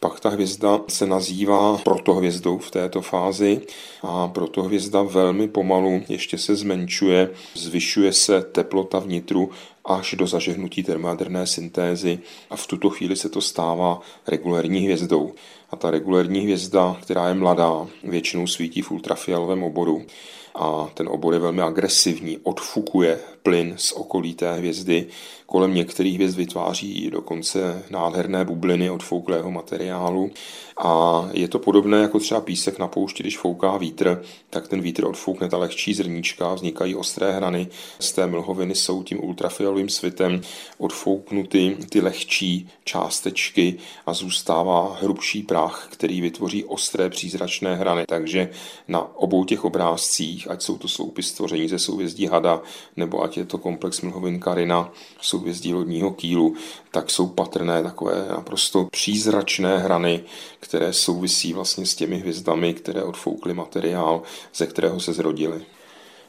pak 0.00 0.20
ta 0.20 0.28
hvězda 0.28 0.80
se 0.88 1.06
nazývá 1.06 1.78
protohvězdou 1.78 2.58
v 2.58 2.70
této 2.70 3.02
fázi 3.02 3.60
a 4.02 4.28
protohvězda 4.28 5.02
velmi 5.02 5.48
pomalu 5.48 6.02
ještě 6.08 6.38
se 6.38 6.56
zmenšuje, 6.56 7.30
zvyšuje 7.54 8.12
se 8.12 8.42
teplota 8.42 8.98
vnitru 8.98 9.50
až 9.84 10.14
do 10.18 10.26
zažehnutí 10.26 10.82
termojaderné 10.82 11.46
syntézy 11.46 12.18
a 12.50 12.56
v 12.56 12.66
tuto 12.66 12.90
chvíli 12.90 13.16
se 13.16 13.28
to 13.28 13.40
stává 13.40 14.00
regulérní 14.26 14.80
hvězdou. 14.80 15.32
A 15.70 15.76
ta 15.76 15.90
regulérní 15.90 16.40
hvězda, 16.40 16.96
která 17.02 17.28
je 17.28 17.34
mladá, 17.34 17.86
většinou 18.04 18.46
svítí 18.46 18.82
v 18.82 18.90
ultrafialovém 18.90 19.62
oboru 19.62 20.06
a 20.54 20.90
ten 20.94 21.08
obor 21.08 21.34
je 21.34 21.40
velmi 21.40 21.62
agresivní, 21.62 22.38
odfukuje 22.42 23.18
plyn 23.42 23.74
z 23.76 23.92
okolí 23.92 24.34
té 24.34 24.52
hvězdy. 24.52 25.06
Kolem 25.46 25.74
některých 25.74 26.14
hvězd 26.14 26.36
vytváří 26.36 27.10
dokonce 27.10 27.82
nádherné 27.90 28.44
bubliny 28.44 28.90
od 28.90 29.02
fouklého 29.02 29.50
materiálu. 29.50 30.30
A 30.78 31.24
je 31.32 31.48
to 31.48 31.58
podobné 31.58 31.98
jako 31.98 32.18
třeba 32.18 32.40
písek 32.40 32.78
na 32.78 32.88
poušti, 32.88 33.22
když 33.22 33.38
fouká 33.38 33.76
vítr, 33.76 34.22
tak 34.50 34.68
ten 34.68 34.80
vítr 34.80 35.04
odfoukne 35.04 35.48
ta 35.48 35.58
lehčí 35.58 35.94
zrníčka, 35.94 36.54
vznikají 36.54 36.94
ostré 36.94 37.32
hrany. 37.32 37.68
Z 37.98 38.12
té 38.12 38.26
mlhoviny 38.26 38.74
jsou 38.74 39.02
tím 39.02 39.24
ultrafialovým 39.24 39.88
svitem 39.88 40.40
odfouknuty 40.78 41.76
ty 41.88 42.00
lehčí 42.00 42.68
částečky 42.84 43.76
a 44.06 44.14
zůstává 44.14 44.98
hrubší 45.00 45.42
prach, 45.42 45.88
který 45.90 46.20
vytvoří 46.20 46.64
ostré 46.64 47.10
přízračné 47.10 47.74
hrany. 47.74 48.04
Takže 48.08 48.50
na 48.88 49.16
obou 49.16 49.44
těch 49.44 49.64
obrázcích, 49.64 50.50
ať 50.50 50.62
jsou 50.62 50.78
to 50.78 50.88
sloupy 50.88 51.22
stvoření 51.22 51.68
ze 51.68 51.78
souvězdí 51.78 52.26
hada, 52.26 52.62
nebo 52.96 53.22
ať 53.22 53.36
je 53.36 53.44
to 53.44 53.58
komplex 53.58 54.00
mlhovin 54.00 54.40
Karina 54.40 54.92
v 55.20 55.26
souvězdí 55.36 55.74
lodního 55.74 56.10
kýlu, 56.10 56.54
tak 56.90 57.10
jsou 57.10 57.26
patrné 57.26 57.82
takové 57.82 58.26
naprosto 58.28 58.88
přízračné 58.90 59.78
hrany, 59.78 60.20
které 60.60 60.92
souvisí 60.92 61.52
vlastně 61.52 61.86
s 61.86 61.94
těmi 61.94 62.16
hvězdami, 62.16 62.74
které 62.74 63.02
odfoukly 63.02 63.54
materiál, 63.54 64.22
ze 64.54 64.66
kterého 64.66 65.00
se 65.00 65.12
zrodily. 65.12 65.60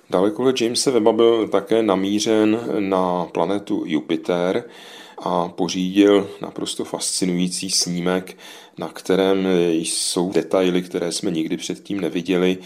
Dalekohled 0.09 0.61
Jamesa 0.61 0.91
Webba 0.91 1.11
byl 1.11 1.47
také 1.47 1.83
namířen 1.83 2.59
na 2.79 3.25
planetu 3.25 3.83
Jupiter 3.85 4.63
a 5.17 5.47
pořídil 5.47 6.29
naprosto 6.41 6.85
fascinující 6.85 7.69
snímek, 7.69 8.37
na 8.77 8.87
kterém 8.87 9.47
jsou 9.71 10.31
detaily, 10.31 10.81
které 10.81 11.11
jsme 11.11 11.31
nikdy 11.31 11.57
předtím 11.57 12.01
neviděli. 12.01 12.57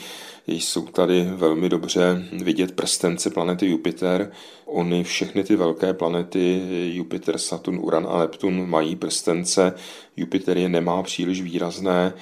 Jsou 0.47 0.87
tady 0.87 1.23
velmi 1.23 1.69
dobře 1.69 2.25
vidět 2.31 2.71
prstence 2.71 3.29
planety 3.29 3.65
Jupiter. 3.65 4.31
Ony 4.65 5.03
všechny 5.03 5.43
ty 5.43 5.55
velké 5.55 5.93
planety 5.93 6.61
Jupiter, 6.93 7.37
Saturn, 7.37 7.79
Uran 7.79 8.07
a 8.09 8.19
Neptun 8.19 8.69
mají 8.69 8.95
prstence. 8.95 9.73
Jupiter 10.17 10.57
je 10.57 10.69
nemá 10.69 11.03
příliš 11.03 11.41
výrazné 11.41 12.13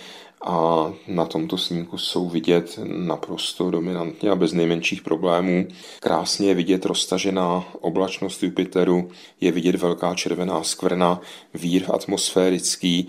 a 0.42 0.92
na 1.08 1.26
tomto 1.26 1.58
snímku 1.58 1.98
jsou 1.98 2.30
vidět 2.30 2.80
naprosto 2.84 3.72
dominantně 3.72 4.30
a 4.30 4.36
bez 4.36 4.54
nejmenších 4.54 5.02
problémů. 5.02 5.68
Krásně 6.00 6.48
je 6.48 6.54
vidět 6.54 6.86
roztažená 6.86 7.66
oblačnost 7.82 8.44
Jupiteru, 8.44 9.12
je 9.42 9.52
vidět 9.52 9.76
velká 9.76 10.16
červená 10.16 10.64
skvrna, 10.64 11.22
vír 11.54 11.86
atmosférický, 11.94 13.08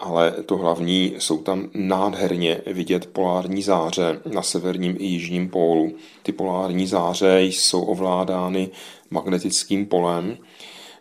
ale 0.00 0.34
to 0.46 0.56
hlavní 0.56 1.14
jsou 1.18 1.38
tam 1.38 1.70
nádherně 1.74 2.60
vidět 2.66 3.06
polární 3.06 3.62
záře 3.62 4.20
na 4.32 4.42
severním 4.42 4.96
i 4.98 5.04
jižním 5.04 5.48
pólu. 5.48 5.92
Ty 6.22 6.32
polární 6.32 6.86
záře 6.86 7.42
jsou 7.42 7.82
ovládány 7.82 8.70
magnetickým 9.10 9.86
polem. 9.86 10.38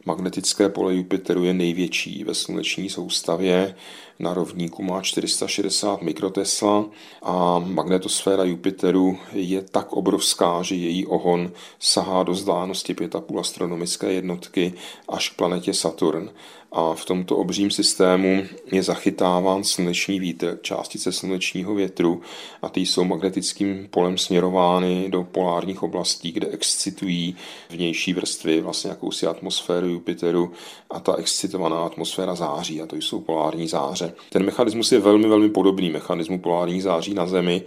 Magnetické 0.06 0.70
pole 0.70 0.96
Jupiteru 0.96 1.44
je 1.44 1.54
největší 1.54 2.24
ve 2.24 2.34
sluneční 2.34 2.90
soustavě 2.90 3.76
na 4.20 4.34
rovníku 4.34 4.84
má 4.84 5.02
460 5.02 6.02
mikrotesla 6.02 6.86
a 7.22 7.60
magnetosféra 7.60 8.44
Jupiteru 8.44 9.18
je 9.32 9.62
tak 9.62 9.94
obrovská, 9.94 10.62
že 10.62 10.76
její 10.76 11.06
ohon 11.06 11.52
sahá 11.80 12.24
do 12.24 12.32
vzdálenosti 12.32 12.94
5,5 12.94 13.40
astronomické 13.40 14.14
jednotky 14.14 14.74
až 15.10 15.30
k 15.30 15.36
planetě 15.36 15.74
Saturn. 15.74 16.30
A 16.76 16.94
v 16.94 17.06
tomto 17.06 17.38
obřím 17.38 17.72
systému 17.72 18.44
je 18.72 18.84
zachytáván 18.84 19.64
sluneční 19.64 20.20
vítr, 20.20 20.60
částice 20.62 21.12
slunečního 21.12 21.76
větru 21.76 22.22
a 22.62 22.70
ty 22.70 22.82
jsou 22.82 23.04
magnetickým 23.04 23.88
polem 23.92 24.18
směrovány 24.18 25.06
do 25.10 25.24
polárních 25.24 25.84
oblastí, 25.84 26.32
kde 26.32 26.48
excitují 26.48 27.36
vnější 27.70 28.14
vrstvy, 28.14 28.62
vlastně 28.62 28.90
jakousi 28.90 29.28
atmosféru 29.28 29.88
Jupiteru 29.88 30.52
a 30.90 31.00
ta 31.00 31.16
excitovaná 31.16 31.80
atmosféra 31.86 32.36
září 32.36 32.82
a 32.82 32.86
to 32.86 32.96
jsou 32.96 33.20
polární 33.20 33.68
záře. 33.68 34.03
Ten 34.30 34.46
mechanismus 34.46 34.92
je 34.92 35.00
velmi, 35.00 35.28
velmi 35.28 35.50
podobný 35.50 35.90
mechanismu 35.90 36.40
polárních 36.40 36.84
září 36.84 37.14
na 37.14 37.28
Zemi, 37.28 37.64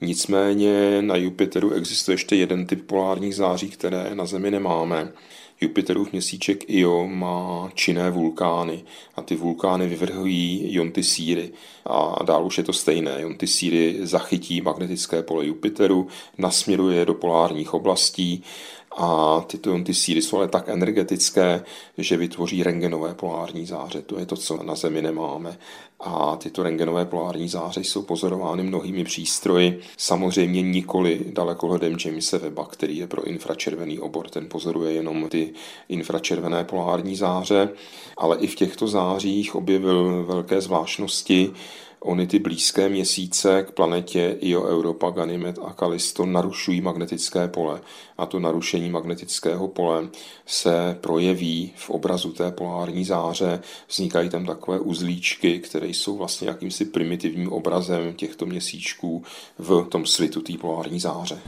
nicméně 0.00 1.02
na 1.02 1.16
Jupiteru 1.16 1.70
existuje 1.70 2.14
ještě 2.14 2.36
jeden 2.36 2.66
typ 2.66 2.86
polárních 2.86 3.34
září, 3.36 3.68
které 3.68 4.14
na 4.14 4.26
Zemi 4.26 4.50
nemáme. 4.50 5.12
Jupiterův 5.60 6.12
měsíček 6.12 6.70
Io 6.70 7.06
má 7.06 7.70
činné 7.74 8.10
vulkány 8.10 8.84
a 9.16 9.22
ty 9.22 9.36
vulkány 9.36 9.86
vyvrhují 9.86 10.74
jonty 10.74 11.02
síry. 11.02 11.50
A 11.86 12.24
dál 12.24 12.46
už 12.46 12.58
je 12.58 12.64
to 12.64 12.72
stejné. 12.72 13.20
Jonty 13.20 13.46
síry 13.46 13.96
zachytí 14.02 14.60
magnetické 14.60 15.22
pole 15.22 15.46
Jupiteru, 15.46 16.06
nasměruje 16.38 17.04
do 17.04 17.14
polárních 17.14 17.74
oblastí 17.74 18.42
a 19.00 19.40
tyto 19.46 19.78
ty 19.84 19.94
síly 19.94 20.22
jsou 20.22 20.36
ale 20.36 20.48
tak 20.48 20.68
energetické, 20.68 21.64
že 21.98 22.16
vytvoří 22.16 22.62
rengenové 22.62 23.14
polární 23.14 23.66
záře. 23.66 24.02
To 24.02 24.18
je 24.18 24.26
to, 24.26 24.36
co 24.36 24.62
na 24.62 24.74
Zemi 24.74 25.02
nemáme. 25.02 25.58
A 26.00 26.36
tyto 26.36 26.62
rengenové 26.62 27.04
polární 27.04 27.48
záře 27.48 27.80
jsou 27.80 28.02
pozorovány 28.02 28.62
mnohými 28.62 29.04
přístroji. 29.04 29.80
Samozřejmě 29.96 30.62
nikoli 30.62 31.20
dalekohledem 31.26 31.96
Jamesa 32.04 32.38
Weba, 32.38 32.66
který 32.66 32.96
je 32.96 33.06
pro 33.06 33.24
infračervený 33.24 33.98
obor. 33.98 34.28
Ten 34.28 34.48
pozoruje 34.48 34.92
jenom 34.92 35.28
ty 35.28 35.52
infračervené 35.88 36.64
polární 36.64 37.16
záře. 37.16 37.68
Ale 38.16 38.36
i 38.36 38.46
v 38.46 38.54
těchto 38.54 38.88
zářích 38.88 39.54
objevil 39.54 40.24
velké 40.28 40.60
zvláštnosti, 40.60 41.52
Ony 42.00 42.26
ty 42.26 42.38
blízké 42.38 42.88
měsíce 42.88 43.62
k 43.62 43.70
planetě 43.70 44.36
Io, 44.40 44.62
Europa, 44.62 45.10
Ganymed 45.10 45.58
a 45.64 45.72
Kalisto 45.72 46.26
narušují 46.26 46.80
magnetické 46.80 47.48
pole. 47.48 47.80
A 48.18 48.26
to 48.26 48.40
narušení 48.40 48.90
magnetického 48.90 49.68
pole 49.68 50.08
se 50.46 50.98
projeví 51.00 51.72
v 51.76 51.90
obrazu 51.90 52.32
té 52.32 52.50
polární 52.50 53.04
záře. 53.04 53.60
Vznikají 53.88 54.28
tam 54.28 54.46
takové 54.46 54.80
uzlíčky, 54.80 55.58
které 55.58 55.88
jsou 55.88 56.16
vlastně 56.16 56.48
jakýmsi 56.48 56.84
primitivním 56.84 57.52
obrazem 57.52 58.14
těchto 58.14 58.46
měsíčků 58.46 59.22
v 59.58 59.86
tom 59.88 60.06
svitu 60.06 60.40
té 60.40 60.52
polární 60.58 61.00
záře. 61.00 61.42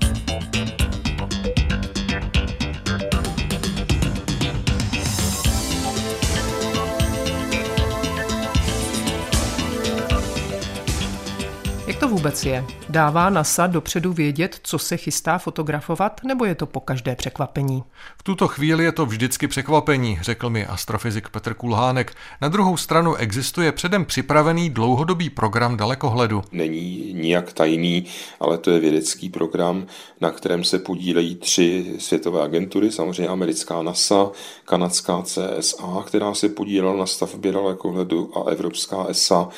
Vůbec 12.10 12.44
je? 12.44 12.64
Dává 12.88 13.30
NASA 13.30 13.66
dopředu 13.66 14.12
vědět, 14.12 14.60
co 14.62 14.78
se 14.78 14.96
chystá 14.96 15.38
fotografovat, 15.38 16.20
nebo 16.24 16.44
je 16.44 16.54
to 16.54 16.66
po 16.66 16.80
každé 16.80 17.16
překvapení? 17.16 17.84
V 18.18 18.22
tuto 18.22 18.48
chvíli 18.48 18.84
je 18.84 18.92
to 18.92 19.06
vždycky 19.06 19.48
překvapení, 19.48 20.18
řekl 20.22 20.50
mi 20.50 20.66
astrofyzik 20.66 21.28
Petr 21.28 21.54
Kulhánek. 21.54 22.12
Na 22.40 22.48
druhou 22.48 22.76
stranu 22.76 23.14
existuje 23.14 23.72
předem 23.72 24.04
připravený 24.04 24.70
dlouhodobý 24.70 25.30
program 25.30 25.76
dalekohledu. 25.76 26.42
Není 26.52 27.12
nijak 27.12 27.52
tajný, 27.52 28.04
ale 28.40 28.58
to 28.58 28.70
je 28.70 28.80
vědecký 28.80 29.28
program, 29.28 29.86
na 30.20 30.30
kterém 30.30 30.64
se 30.64 30.78
podílejí 30.78 31.34
tři 31.34 31.94
světové 31.98 32.42
agentury, 32.42 32.92
samozřejmě 32.92 33.28
americká 33.28 33.82
NASA, 33.82 34.30
kanadská 34.64 35.22
CSA, 35.22 36.02
která 36.06 36.34
se 36.34 36.48
podílela 36.48 36.96
na 36.96 37.06
stavbě 37.06 37.52
dalekohledu 37.52 38.38
a 38.38 38.50
evropská 38.50 39.06
ESA 39.08 39.48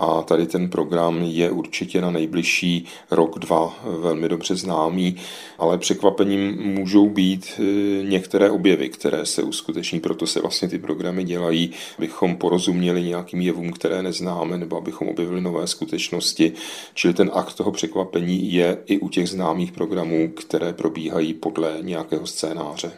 a 0.00 0.22
tady 0.22 0.46
ten 0.46 0.68
program 0.68 1.22
je 1.22 1.50
určitě 1.50 2.00
na 2.00 2.10
nejbližší 2.10 2.86
rok, 3.10 3.38
dva 3.38 3.78
velmi 4.00 4.28
dobře 4.28 4.56
známý, 4.56 5.16
ale 5.58 5.78
překvapením 5.78 6.56
můžou 6.62 7.08
být 7.08 7.52
e, 7.58 7.62
některé 8.04 8.50
objevy, 8.50 8.88
které 8.88 9.26
se 9.26 9.42
uskuteční, 9.42 10.00
proto 10.00 10.26
se 10.26 10.40
vlastně 10.40 10.68
ty 10.68 10.78
programy 10.78 11.24
dělají, 11.24 11.70
abychom 11.98 12.36
porozuměli 12.36 13.02
nějakým 13.02 13.40
jevům, 13.40 13.72
které 13.72 14.02
neznáme, 14.02 14.58
nebo 14.58 14.76
abychom 14.76 15.08
objevili 15.08 15.40
nové 15.40 15.66
skutečnosti. 15.66 16.52
Čili 16.94 17.14
ten 17.14 17.30
akt 17.34 17.54
toho 17.54 17.72
překvapení 17.72 18.52
je 18.52 18.78
i 18.86 18.98
u 18.98 19.08
těch 19.08 19.28
známých 19.28 19.72
programů, 19.72 20.28
které 20.28 20.72
probíhají 20.72 21.34
podle 21.34 21.78
nějakého 21.80 22.26
scénáře. 22.26 22.92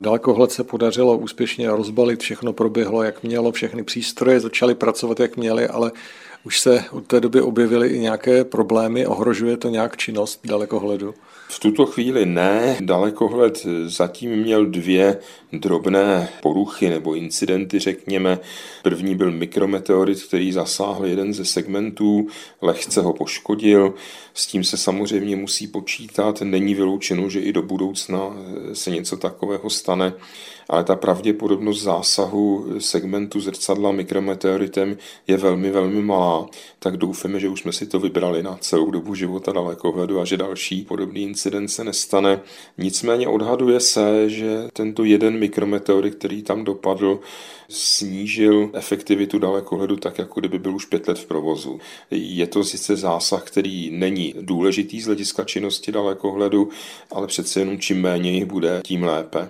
Dalekohled 0.00 0.52
se 0.52 0.64
podařilo 0.64 1.18
úspěšně 1.18 1.70
rozbalit, 1.70 2.20
všechno 2.20 2.52
proběhlo, 2.52 3.02
jak 3.02 3.22
mělo, 3.22 3.52
všechny 3.52 3.84
přístroje 3.84 4.40
začaly 4.40 4.74
pracovat, 4.74 5.20
jak 5.20 5.36
měly, 5.36 5.68
ale 5.68 5.92
už 6.44 6.60
se 6.60 6.84
od 6.90 7.06
té 7.06 7.20
doby 7.20 7.40
objevily 7.40 7.88
i 7.88 7.98
nějaké 7.98 8.44
problémy, 8.44 9.06
ohrožuje 9.06 9.56
to 9.56 9.68
nějak 9.68 9.96
činnost 9.96 10.40
dalekohledu? 10.44 11.14
V 11.50 11.58
tuto 11.58 11.86
chvíli 11.86 12.26
ne. 12.26 12.76
Dalekohled 12.80 13.66
zatím 13.84 14.30
měl 14.30 14.66
dvě 14.66 15.18
drobné 15.52 16.28
poruchy 16.42 16.88
nebo 16.88 17.14
incidenty, 17.14 17.78
řekněme. 17.78 18.38
První 18.82 19.14
byl 19.14 19.30
mikrometeorit, 19.30 20.22
který 20.22 20.52
zasáhl 20.52 21.06
jeden 21.06 21.34
ze 21.34 21.44
segmentů, 21.44 22.26
lehce 22.62 23.00
ho 23.00 23.12
poškodil. 23.12 23.94
S 24.34 24.46
tím 24.46 24.64
se 24.64 24.76
samozřejmě 24.76 25.36
musí 25.36 25.66
počítat. 25.66 26.40
Není 26.42 26.74
vyloučeno, 26.74 27.30
že 27.30 27.40
i 27.40 27.52
do 27.52 27.62
budoucna 27.62 28.20
se 28.72 28.90
něco 28.90 29.16
takového 29.16 29.70
stane 29.70 30.12
ale 30.70 30.84
ta 30.84 30.96
pravděpodobnost 30.96 31.82
zásahu 31.82 32.66
segmentu 32.78 33.40
zrcadla 33.40 33.92
mikrometeoritem 33.92 34.96
je 35.26 35.36
velmi, 35.36 35.70
velmi 35.70 36.02
malá, 36.02 36.46
tak 36.78 36.96
doufáme, 36.96 37.40
že 37.40 37.48
už 37.48 37.60
jsme 37.60 37.72
si 37.72 37.86
to 37.86 38.00
vybrali 38.00 38.42
na 38.42 38.56
celou 38.60 38.90
dobu 38.90 39.14
života 39.14 39.52
dalekohledu 39.52 40.20
a 40.20 40.24
že 40.24 40.36
další 40.36 40.82
podobný 40.82 41.34
incident 41.40 41.70
se 41.70 41.84
nestane. 41.84 42.40
Nicméně 42.78 43.28
odhaduje 43.28 43.80
se, 43.80 44.30
že 44.30 44.68
tento 44.72 45.04
jeden 45.04 45.38
mikrometeorit, 45.38 46.14
který 46.14 46.42
tam 46.42 46.64
dopadl, 46.64 47.20
snížil 47.68 48.70
efektivitu 48.72 49.38
dalekohledu 49.38 49.96
tak, 49.96 50.18
jako 50.18 50.40
kdyby 50.40 50.58
byl 50.58 50.74
už 50.74 50.84
pět 50.84 51.08
let 51.08 51.18
v 51.18 51.26
provozu. 51.26 51.80
Je 52.10 52.46
to 52.46 52.64
sice 52.64 52.96
zásah, 52.96 53.44
který 53.44 53.90
není 53.90 54.34
důležitý 54.40 55.00
z 55.00 55.06
hlediska 55.06 55.44
činnosti 55.44 55.92
dalekohledu, 55.92 56.68
ale 57.10 57.26
přece 57.26 57.60
jenom 57.60 57.78
čím 57.78 58.00
méně 58.00 58.32
jich 58.32 58.44
bude, 58.44 58.80
tím 58.84 59.02
lépe. 59.02 59.48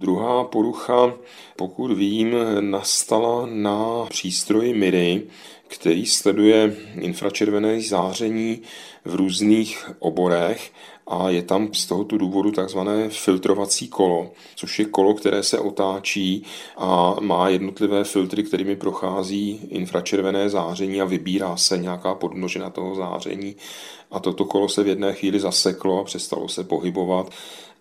Druhá 0.00 0.44
porucha, 0.44 1.14
pokud 1.56 1.92
vím, 1.92 2.34
nastala 2.60 3.46
na 3.50 4.06
přístroji 4.08 4.74
MIRI, 4.74 5.22
který 5.68 6.06
sleduje 6.06 6.76
infračervené 7.00 7.80
záření 7.80 8.62
v 9.04 9.14
různých 9.14 9.90
oborech 9.98 10.72
a 11.10 11.30
je 11.30 11.42
tam 11.42 11.74
z 11.74 11.86
tohoto 11.86 12.18
důvodu 12.18 12.50
takzvané 12.50 13.08
filtrovací 13.08 13.88
kolo, 13.88 14.30
což 14.56 14.78
je 14.78 14.84
kolo, 14.84 15.14
které 15.14 15.42
se 15.42 15.58
otáčí 15.58 16.44
a 16.76 17.16
má 17.20 17.48
jednotlivé 17.48 18.04
filtry, 18.04 18.42
kterými 18.42 18.76
prochází 18.76 19.60
infračervené 19.68 20.48
záření 20.48 21.00
a 21.00 21.04
vybírá 21.04 21.56
se 21.56 21.78
nějaká 21.78 22.14
podmnožina 22.14 22.70
toho 22.70 22.94
záření. 22.94 23.56
A 24.10 24.20
toto 24.20 24.44
kolo 24.44 24.68
se 24.68 24.82
v 24.82 24.86
jedné 24.86 25.12
chvíli 25.12 25.40
zaseklo 25.40 26.00
a 26.00 26.04
přestalo 26.04 26.48
se 26.48 26.64
pohybovat 26.64 27.30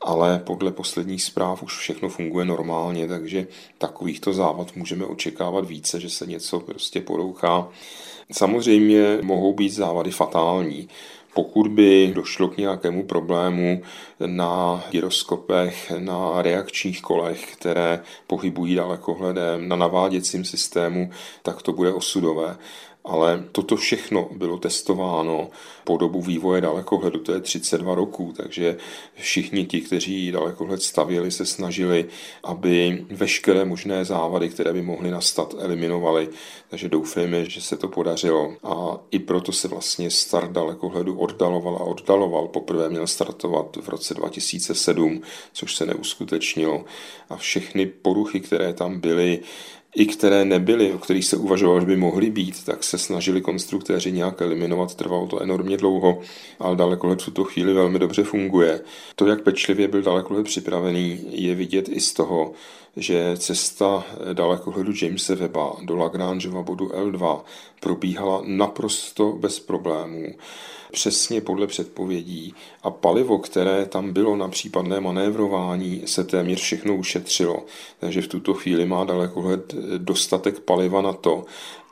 ale 0.02 0.40
podle 0.40 0.72
posledních 0.72 1.24
zpráv 1.24 1.64
už 1.64 1.78
všechno 1.78 2.10
funguje 2.10 2.46
normálně, 2.46 3.08
takže 3.08 3.48
takovýchto 3.78 4.34
závad 4.34 4.76
můžeme 4.76 5.06
očekávat 5.06 5.68
více, 5.68 6.00
že 6.00 6.10
se 6.10 6.26
něco 6.26 6.60
prostě 6.60 7.02
porouchá. 7.02 7.68
Samozřejmě 8.32 9.20
mohou 9.22 9.54
být 9.54 9.70
závady 9.70 10.12
fatální. 10.12 10.90
Pokud 11.34 11.68
by 11.68 12.12
došlo 12.16 12.48
k 12.48 12.58
nějakému 12.58 13.04
problému 13.04 13.82
na 14.26 14.84
gyroskopech, 14.92 15.92
na 16.00 16.42
reakčních 16.42 17.02
kolech, 17.02 17.54
které 17.54 18.04
pohybují 18.28 18.76
dalekohledem, 18.76 19.68
na 19.68 19.76
naváděcím 19.76 20.46
systému, 20.46 21.10
tak 21.44 21.62
to 21.62 21.74
bude 21.74 21.94
osudové. 21.94 22.58
Ale 23.10 23.44
toto 23.52 23.76
všechno 23.76 24.30
bylo 24.32 24.58
testováno 24.58 25.50
po 25.84 25.98
dobu 25.98 26.22
vývoje 26.22 26.62
dalekohledu, 26.62 27.20
to 27.20 27.34
je 27.34 27.40
32 27.40 27.96
roků, 27.96 28.34
takže 28.38 28.78
všichni 29.16 29.66
ti, 29.66 29.82
kteří 29.82 30.32
dalekohled 30.32 30.82
stavěli, 30.82 31.32
se 31.32 31.46
snažili, 31.46 32.06
aby 32.44 33.06
veškeré 33.10 33.66
možné 33.66 34.06
závady, 34.06 34.50
které 34.50 34.74
by 34.74 34.82
mohly 34.82 35.12
nastat, 35.12 35.56
eliminovali. 35.60 36.30
Takže 36.70 36.90
doufejme, 36.90 37.46
že 37.46 37.62
se 37.62 37.78
to 37.78 37.88
podařilo. 37.88 38.54
A 38.64 38.98
i 39.12 39.20
proto 39.20 39.52
se 39.52 39.68
vlastně 39.68 40.12
start 40.12 40.52
dalekohledu 40.52 41.20
oddaloval 41.20 41.76
a 41.76 41.84
oddaloval. 41.84 42.48
Poprvé 42.48 42.90
měl 42.90 43.08
startovat 43.08 43.78
v 43.82 43.90
roce 43.90 44.14
2007, 44.14 45.22
což 45.54 45.76
se 45.76 45.86
neuskutečnilo. 45.86 46.86
A 47.30 47.38
všechny 47.38 47.86
poruchy, 47.86 48.40
které 48.40 48.74
tam 48.74 49.00
byly, 49.00 49.40
i 49.96 50.06
které 50.06 50.46
nebyly, 50.46 50.94
o 50.94 50.98
kterých 50.98 51.26
se 51.26 51.38
uvažovalo, 51.38 51.80
že 51.80 51.86
by 51.86 51.96
mohly 51.96 52.30
být, 52.30 52.66
tak 52.66 52.84
se 52.84 52.98
snažili 52.98 53.42
konstruktéři 53.42 54.12
nějak 54.12 54.42
eliminovat. 54.42 54.96
Trvalo 54.96 55.28
to 55.28 55.42
enormně 55.42 55.78
dlouho, 55.78 56.20
ale 56.60 56.76
dalekohled 56.76 57.22
v 57.22 57.26
tuto 57.26 57.44
chvíli 57.44 57.74
velmi 57.74 58.00
dobře 58.00 58.24
funguje. 58.24 58.82
To, 59.16 59.28
jak 59.28 59.44
pečlivě 59.44 59.88
byl 59.88 60.02
dalekohled 60.02 60.46
připravený, 60.46 61.20
je 61.30 61.56
vidět 61.56 61.90
i 61.90 62.00
z 62.00 62.14
toho, 62.14 62.52
že 62.98 63.38
cesta 63.38 64.04
dalekohledu 64.34 64.94
Jamesa 65.02 65.36
Weba 65.36 65.76
do 65.82 65.96
Lagrangeova 65.96 66.64
bodu 66.64 66.88
L2 66.88 67.42
probíhala 67.80 68.42
naprosto 68.46 69.32
bez 69.32 69.60
problémů 69.60 70.34
přesně 70.92 71.42
podle 71.42 71.68
předpovědí 71.68 72.54
a 72.84 72.92
palivo, 72.92 73.40
které 73.40 73.86
tam 73.86 74.14
bylo 74.14 74.36
na 74.36 74.48
případné 74.48 75.00
manévrování, 75.00 76.02
se 76.06 76.24
téměř 76.24 76.62
všechno 76.62 76.96
ušetřilo. 76.96 77.64
Takže 78.00 78.22
v 78.22 78.28
tuto 78.28 78.54
chvíli 78.54 78.86
má 78.86 79.04
dalekohled 79.04 79.74
dostatek 79.98 80.60
paliva 80.60 81.02
na 81.02 81.14
to, 81.14 81.46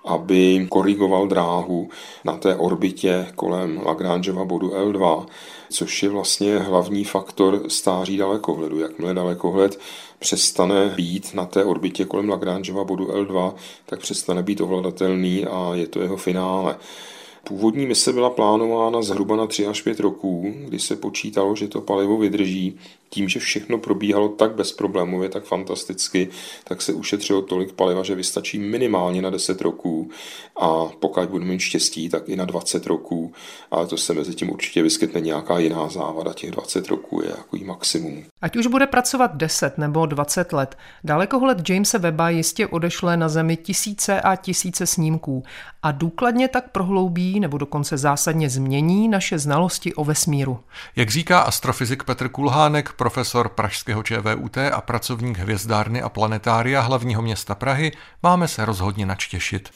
aby 0.05 0.67
korigoval 0.69 1.27
dráhu 1.27 1.89
na 2.23 2.38
té 2.38 2.55
orbitě 2.55 3.27
kolem 3.36 3.81
Lagrangeova 3.86 4.45
bodu 4.45 4.69
L2, 4.69 5.25
což 5.69 6.03
je 6.03 6.10
vlastně 6.10 6.57
hlavní 6.57 7.03
faktor 7.03 7.63
stáří 7.67 8.17
dalekohledu. 8.17 8.79
Jakmile 8.79 9.13
dalekohled 9.13 9.79
přestane 10.19 10.93
být 10.95 11.33
na 11.33 11.45
té 11.45 11.63
orbitě 11.63 12.05
kolem 12.05 12.29
Lagrangeova 12.29 12.83
bodu 12.83 13.05
L2, 13.05 13.53
tak 13.86 13.99
přestane 13.99 14.43
být 14.43 14.62
ovladatelný 14.62 15.45
a 15.45 15.71
je 15.73 15.88
to 15.88 16.01
jeho 16.01 16.17
finále. 16.17 16.77
Původní 17.47 17.86
mise 17.86 18.13
byla 18.13 18.29
plánována 18.29 19.01
zhruba 19.01 19.36
na 19.36 19.47
3 19.47 19.67
až 19.67 19.81
5 19.81 19.99
roků, 19.99 20.53
kdy 20.67 20.79
se 20.79 20.95
počítalo, 20.95 21.55
že 21.55 21.67
to 21.67 21.81
palivo 21.81 22.17
vydrží. 22.17 22.79
Tím, 23.10 23.29
že 23.29 23.39
všechno 23.39 23.77
probíhalo 23.77 24.29
tak 24.29 24.55
bezproblémově, 24.55 25.29
tak 25.29 25.43
fantasticky, 25.43 26.29
tak 26.63 26.81
se 26.81 26.93
ušetřilo 26.93 27.41
tolik 27.41 27.73
paliva, 27.73 28.03
že 28.03 28.15
vystačí 28.15 28.60
minimálně 28.60 29.21
na 29.21 29.29
10 29.29 29.62
roků. 29.62 30.10
A 30.55 30.86
pokud 30.99 31.29
budeme 31.29 31.51
mít 31.51 31.60
štěstí, 31.60 32.10
tak 32.10 32.29
i 32.29 32.36
na 32.36 32.45
20 32.45 32.86
roků, 32.86 33.33
ale 33.71 33.88
to 33.88 33.97
se 33.97 34.13
mezi 34.13 34.36
tím 34.36 34.49
určitě 34.49 34.83
vyskytne 34.83 35.21
nějaká 35.21 35.60
jiná 35.60 35.89
závada, 35.89 36.33
těch 36.33 36.51
20 36.51 36.88
roků 36.88 37.21
je 37.21 37.29
jako 37.29 37.57
maximum. 37.65 38.23
Ať 38.41 38.56
už 38.56 38.67
bude 38.67 38.88
pracovat 38.88 39.36
10 39.36 39.78
nebo 39.78 40.06
20 40.06 40.54
let, 40.54 40.78
dalekohled 41.04 41.69
Jamesa 41.69 41.97
Weba 41.97 42.30
jistě 42.30 42.67
odešle 42.67 43.17
na 43.17 43.30
Zemi 43.30 43.58
tisíce 43.58 44.21
a 44.21 44.36
tisíce 44.36 44.88
snímků 44.88 45.43
a 45.84 45.91
důkladně 45.91 46.47
tak 46.47 46.69
prohloubí 46.71 47.39
nebo 47.39 47.58
dokonce 47.58 47.97
zásadně 47.97 48.50
změní 48.50 49.08
naše 49.08 49.39
znalosti 49.39 49.93
o 49.93 50.04
vesmíru. 50.04 50.60
Jak 50.95 51.10
říká 51.10 51.39
astrofyzik 51.39 52.04
Petr 52.04 52.30
Kulhánek, 52.30 52.93
profesor 52.93 53.50
Pražského 53.50 54.04
ČVUT 54.04 54.58
a 54.58 54.82
pracovník 54.82 55.38
hvězdárny 55.38 56.02
a 56.02 56.10
planetária 56.10 56.82
hlavního 56.82 57.21
města 57.21 57.56
Prahy, 57.56 57.91
máme 58.23 58.47
se 58.47 58.65
rozhodně 58.65 59.06
načtěšit. 59.06 59.69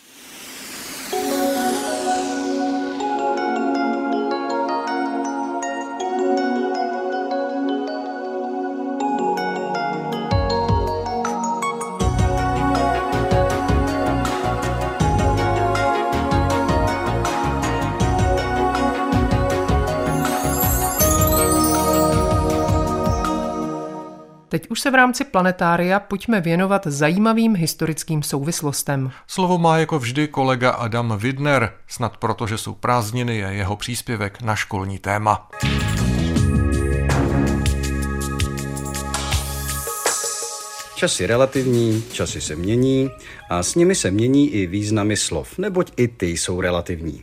Teď 24.52 24.68
už 24.70 24.82
se 24.82 24.92
v 24.92 24.96
rámci 24.96 25.24
planetária 25.24 26.00
pojďme 26.00 26.42
věnovat 26.42 26.88
zajímavým 26.88 27.56
historickým 27.56 28.24
souvislostem. 28.24 29.12
Slovo 29.28 29.58
má 29.58 29.78
jako 29.78 30.00
vždy 30.00 30.28
kolega 30.28 30.72
Adam 30.72 31.18
Widner, 31.18 31.74
snad 31.88 32.18
proto, 32.18 32.48
že 32.48 32.58
jsou 32.58 32.74
prázdniny, 32.74 33.38
je 33.38 33.48
jeho 33.48 33.76
příspěvek 33.76 34.42
na 34.42 34.56
školní 34.56 35.00
téma. 35.00 35.50
Časy 40.96 41.26
relativní, 41.28 42.04
časy 42.12 42.42
se 42.42 42.56
mění 42.56 43.10
a 43.50 43.64
s 43.64 43.76
nimi 43.76 43.96
se 43.96 44.12
mění 44.12 44.50
i 44.50 44.68
významy 44.68 45.18
slov, 45.18 45.58
neboť 45.58 45.92
i 45.98 46.08
ty 46.08 46.28
jsou 46.28 46.62
relativní. 46.62 47.22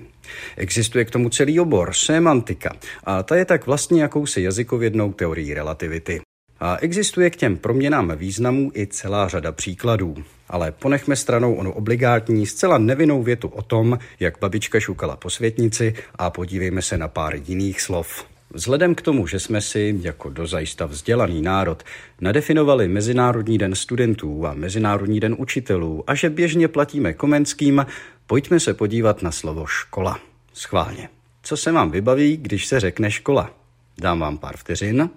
Existuje 0.56 1.04
k 1.04 1.10
tomu 1.10 1.28
celý 1.28 1.60
obor, 1.60 1.92
semantika, 1.94 2.70
a 3.04 3.22
ta 3.22 3.36
je 3.36 3.44
tak 3.44 3.66
vlastně 3.66 4.02
jakousi 4.02 4.42
jazykovědnou 4.42 5.12
teorií 5.12 5.54
relativity. 5.54 6.20
A 6.60 6.76
existuje 6.76 7.30
k 7.30 7.36
těm 7.36 7.56
proměnám 7.56 8.12
významů 8.16 8.70
i 8.74 8.86
celá 8.86 9.28
řada 9.28 9.52
příkladů. 9.52 10.16
Ale 10.48 10.72
ponechme 10.72 11.16
stranou 11.16 11.54
onu 11.54 11.72
obligátní, 11.72 12.46
zcela 12.46 12.78
nevinnou 12.78 13.22
větu 13.22 13.48
o 13.48 13.62
tom, 13.62 13.98
jak 14.20 14.38
babička 14.40 14.80
šukala 14.80 15.16
po 15.16 15.30
světnici 15.30 15.94
a 16.14 16.30
podívejme 16.30 16.82
se 16.82 16.98
na 16.98 17.08
pár 17.08 17.34
jiných 17.46 17.80
slov. 17.80 18.24
Vzhledem 18.50 18.94
k 18.94 19.02
tomu, 19.02 19.26
že 19.26 19.40
jsme 19.40 19.60
si, 19.60 19.98
jako 20.00 20.30
dozajista 20.30 20.86
vzdělaný 20.86 21.42
národ, 21.42 21.82
nadefinovali 22.20 22.88
Mezinárodní 22.88 23.58
den 23.58 23.74
studentů 23.74 24.46
a 24.46 24.54
Mezinárodní 24.54 25.20
den 25.20 25.36
učitelů 25.38 26.04
a 26.06 26.14
že 26.14 26.30
běžně 26.30 26.68
platíme 26.68 27.12
komenským, 27.12 27.86
pojďme 28.26 28.60
se 28.60 28.74
podívat 28.74 29.22
na 29.22 29.32
slovo 29.32 29.66
škola. 29.66 30.20
Schválně. 30.52 31.08
Co 31.42 31.56
se 31.56 31.72
vám 31.72 31.90
vybaví, 31.90 32.36
když 32.36 32.66
se 32.66 32.80
řekne 32.80 33.10
škola? 33.10 33.50
Dám 33.98 34.20
vám 34.20 34.38
pár 34.38 34.56
vteřin. 34.56 35.10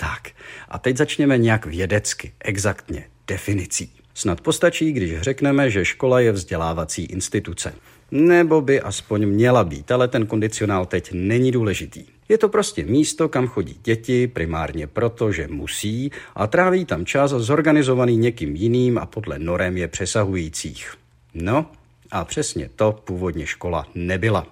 Tak, 0.00 0.28
a 0.68 0.78
teď 0.78 0.96
začněme 0.96 1.38
nějak 1.38 1.66
vědecky, 1.66 2.32
exaktně, 2.40 3.04
definicí. 3.26 3.92
Snad 4.14 4.40
postačí, 4.40 4.92
když 4.92 5.20
řekneme, 5.20 5.70
že 5.70 5.84
škola 5.84 6.20
je 6.20 6.32
vzdělávací 6.32 7.04
instituce. 7.04 7.74
Nebo 8.10 8.60
by 8.60 8.80
aspoň 8.80 9.26
měla 9.26 9.64
být, 9.64 9.90
ale 9.90 10.08
ten 10.08 10.26
kondicionál 10.26 10.86
teď 10.86 11.10
není 11.12 11.52
důležitý. 11.52 12.04
Je 12.28 12.38
to 12.38 12.48
prostě 12.48 12.84
místo, 12.84 13.28
kam 13.28 13.46
chodí 13.46 13.80
děti, 13.82 14.26
primárně 14.26 14.86
proto, 14.86 15.32
že 15.32 15.48
musí 15.48 16.10
a 16.34 16.46
tráví 16.46 16.84
tam 16.84 17.06
čas 17.06 17.30
zorganizovaný 17.30 18.16
někým 18.16 18.56
jiným 18.56 18.98
a 18.98 19.06
podle 19.06 19.38
norem 19.38 19.76
je 19.76 19.88
přesahujících. 19.88 20.94
No, 21.34 21.66
a 22.10 22.24
přesně 22.24 22.70
to 22.76 22.92
původně 23.04 23.46
škola 23.46 23.86
nebyla. 23.94 24.46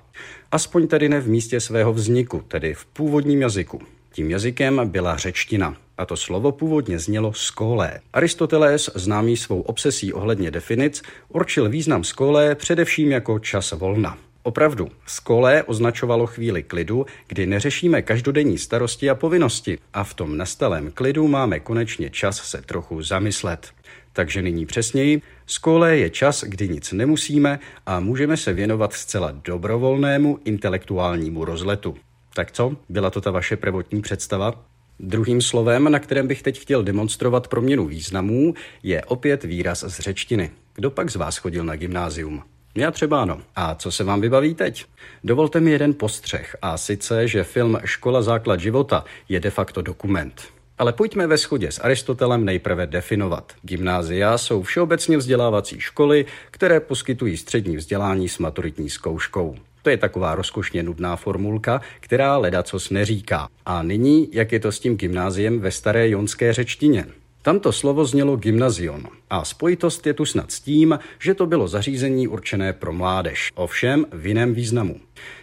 Aspoň 0.52 0.88
tedy 0.88 1.08
ne 1.08 1.20
v 1.20 1.28
místě 1.28 1.60
svého 1.60 1.92
vzniku, 1.92 2.44
tedy 2.48 2.74
v 2.74 2.86
původním 2.86 3.42
jazyku. 3.42 3.82
Tím 4.12 4.30
jazykem 4.30 4.80
byla 4.84 5.16
řečtina. 5.16 5.76
A 5.98 6.06
to 6.06 6.16
slovo 6.16 6.52
původně 6.52 6.98
znělo 6.98 7.32
skólé. 7.32 8.00
Aristoteles, 8.12 8.90
známý 8.94 9.36
svou 9.36 9.60
obsesí 9.60 10.12
ohledně 10.12 10.50
definic, 10.50 11.02
určil 11.28 11.68
význam 11.68 12.04
skólé 12.04 12.54
především 12.54 13.12
jako 13.12 13.38
čas 13.38 13.72
volna. 13.72 14.18
Opravdu, 14.42 14.88
skole 15.06 15.62
označovalo 15.62 16.26
chvíli 16.26 16.62
klidu, 16.62 17.06
kdy 17.26 17.46
neřešíme 17.46 18.02
každodenní 18.02 18.58
starosti 18.58 19.10
a 19.10 19.14
povinnosti 19.14 19.78
a 19.94 20.04
v 20.04 20.14
tom 20.14 20.36
nastalém 20.36 20.90
klidu 20.90 21.28
máme 21.28 21.60
konečně 21.60 22.10
čas 22.10 22.36
se 22.36 22.62
trochu 22.62 23.02
zamyslet. 23.02 23.68
Takže 24.12 24.42
nyní 24.42 24.66
přesněji, 24.66 25.22
skole 25.46 25.96
je 25.96 26.10
čas, 26.10 26.44
kdy 26.44 26.68
nic 26.68 26.92
nemusíme 26.92 27.58
a 27.86 28.00
můžeme 28.00 28.36
se 28.36 28.52
věnovat 28.52 28.92
zcela 28.92 29.32
dobrovolnému 29.44 30.38
intelektuálnímu 30.44 31.44
rozletu. 31.44 31.96
Tak 32.38 32.52
co, 32.52 32.76
byla 32.88 33.10
to 33.10 33.20
ta 33.20 33.30
vaše 33.30 33.56
prvotní 33.56 34.02
představa? 34.02 34.64
Druhým 35.00 35.40
slovem, 35.40 35.92
na 35.92 35.98
kterém 35.98 36.26
bych 36.26 36.42
teď 36.42 36.60
chtěl 36.60 36.82
demonstrovat 36.82 37.48
proměnu 37.48 37.86
významů, 37.86 38.54
je 38.82 39.04
opět 39.04 39.44
výraz 39.44 39.84
z 39.86 40.00
řečtiny. 40.00 40.50
Kdo 40.74 40.90
pak 40.90 41.10
z 41.10 41.16
vás 41.16 41.36
chodil 41.36 41.64
na 41.64 41.76
gymnázium? 41.76 42.42
Já 42.74 42.90
třeba 42.90 43.22
ano. 43.22 43.40
A 43.56 43.74
co 43.74 43.92
se 43.92 44.04
vám 44.04 44.20
vybaví 44.20 44.54
teď? 44.54 44.84
Dovolte 45.24 45.60
mi 45.60 45.70
jeden 45.70 45.94
postřeh, 45.94 46.56
a 46.62 46.76
sice, 46.76 47.28
že 47.28 47.44
film 47.44 47.78
Škola 47.84 48.22
základ 48.22 48.60
života 48.60 49.04
je 49.28 49.40
de 49.40 49.50
facto 49.50 49.82
dokument. 49.82 50.42
Ale 50.78 50.92
pojďme 50.92 51.26
ve 51.26 51.36
shodě 51.36 51.72
s 51.72 51.78
Aristotelem 51.78 52.44
nejprve 52.44 52.86
definovat. 52.86 53.52
Gymnázia 53.62 54.38
jsou 54.38 54.62
všeobecně 54.62 55.16
vzdělávací 55.16 55.80
školy, 55.80 56.26
které 56.50 56.80
poskytují 56.80 57.36
střední 57.36 57.76
vzdělání 57.76 58.28
s 58.28 58.38
maturitní 58.38 58.90
zkouškou. 58.90 59.56
To 59.88 59.92
je 59.92 59.96
taková 59.96 60.34
rozkošně 60.34 60.82
nudná 60.82 61.16
formulka, 61.16 61.80
která 62.00 62.36
ledacos 62.36 62.90
neříká. 62.90 63.48
A 63.66 63.82
nyní, 63.82 64.28
jak 64.32 64.52
je 64.52 64.60
to 64.60 64.72
s 64.72 64.80
tím 64.80 64.96
gymnáziem 64.96 65.60
ve 65.60 65.70
staré 65.70 66.08
jonské 66.08 66.52
řečtině? 66.52 67.06
Tamto 67.42 67.72
slovo 67.72 68.04
znělo 68.04 68.36
gymnazion 68.36 69.08
a 69.30 69.44
spojitost 69.44 70.06
je 70.06 70.14
tu 70.14 70.24
snad 70.24 70.52
s 70.52 70.60
tím, 70.60 70.98
že 71.18 71.34
to 71.34 71.46
bylo 71.46 71.68
zařízení 71.68 72.28
určené 72.28 72.72
pro 72.72 72.92
mládež, 72.92 73.52
ovšem 73.54 74.06
v 74.12 74.26
jiném 74.26 74.54
významu. 74.54 75.00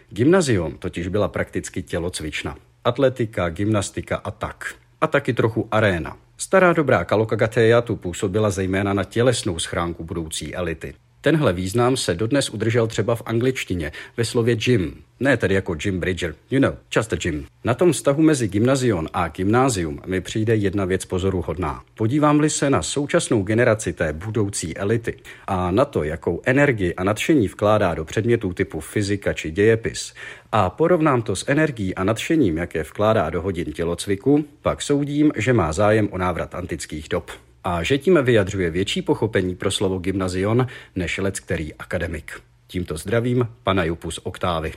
Gymnazion 0.10 0.78
totiž 0.78 1.08
byla 1.08 1.28
prakticky 1.28 1.84
tělocvična. 1.84 2.58
Atletika, 2.84 3.50
gymnastika 3.50 4.16
a 4.16 4.32
tak. 4.32 4.76
A 5.02 5.08
taky 5.08 5.34
trochu 5.34 5.68
aréna. 5.72 6.18
Stará 6.38 6.74
dobrá 6.74 7.06
Kalokagateja 7.06 7.82
tu 7.82 7.96
působila 7.96 8.50
zejména 8.50 8.94
na 8.94 9.04
tělesnou 9.04 9.60
schránku 9.60 10.04
budoucí 10.04 10.56
elity. 10.56 10.94
Tenhle 11.26 11.54
význam 11.54 11.98
se 11.98 12.14
dodnes 12.14 12.50
udržel 12.50 12.88
třeba 12.88 13.16
v 13.16 13.22
angličtině 13.26 13.92
ve 14.18 14.26
slově 14.26 14.56
gym, 14.56 14.96
ne 15.20 15.38
tedy 15.38 15.56
jako 15.56 15.76
Jim 15.86 16.00
Bridger, 16.00 16.36
you 16.52 16.60
know, 16.60 16.74
just 16.96 17.14
a 17.14 17.16
gym. 17.16 17.46
Na 17.64 17.74
tom 17.74 17.92
vztahu 17.92 18.22
mezi 18.22 18.48
gymnazion 18.48 19.10
a 19.14 19.28
gymnázium 19.28 20.02
mi 20.06 20.22
přijde 20.22 20.56
jedna 20.56 20.86
věc 20.86 21.06
pozoruhodná. 21.06 21.82
Podívám-li 21.98 22.50
se 22.50 22.70
na 22.70 22.82
současnou 22.82 23.44
generaci 23.44 23.94
té 23.94 24.14
budoucí 24.14 24.78
elity 24.78 25.18
a 25.48 25.72
na 25.72 25.86
to, 25.86 26.04
jakou 26.04 26.42
energii 26.46 26.96
a 26.96 27.04
nadšení 27.04 27.48
vkládá 27.48 27.94
do 27.94 28.06
předmětů 28.06 28.54
typu 28.54 28.80
fyzika 28.80 29.34
či 29.34 29.52
dějepis, 29.52 30.14
a 30.52 30.70
porovnám 30.70 31.22
to 31.22 31.36
s 31.36 31.46
energií 31.48 31.96
a 31.96 32.04
nadšením, 32.04 32.58
jaké 32.58 32.84
vkládá 32.84 33.30
do 33.30 33.42
hodin 33.42 33.74
tělocviku, 33.74 34.46
pak 34.62 34.82
soudím, 34.82 35.32
že 35.36 35.54
má 35.54 35.74
zájem 35.74 36.10
o 36.12 36.18
návrat 36.18 36.56
antických 36.56 37.10
dob 37.10 37.32
a 37.66 37.84
že 37.84 37.98
tím 37.98 38.24
vyjadřuje 38.24 38.70
větší 38.70 39.02
pochopení 39.02 39.56
pro 39.56 39.72
slovo 39.72 40.00
gymnazion 40.00 40.68
než 40.96 41.18
lec 41.18 41.40
který 41.40 41.74
akademik. 41.74 42.42
Tímto 42.68 42.98
zdravím 42.98 43.48
pana 43.64 43.84
Jupu 43.84 44.12
z 44.12 44.20
Oktávy. 44.24 44.74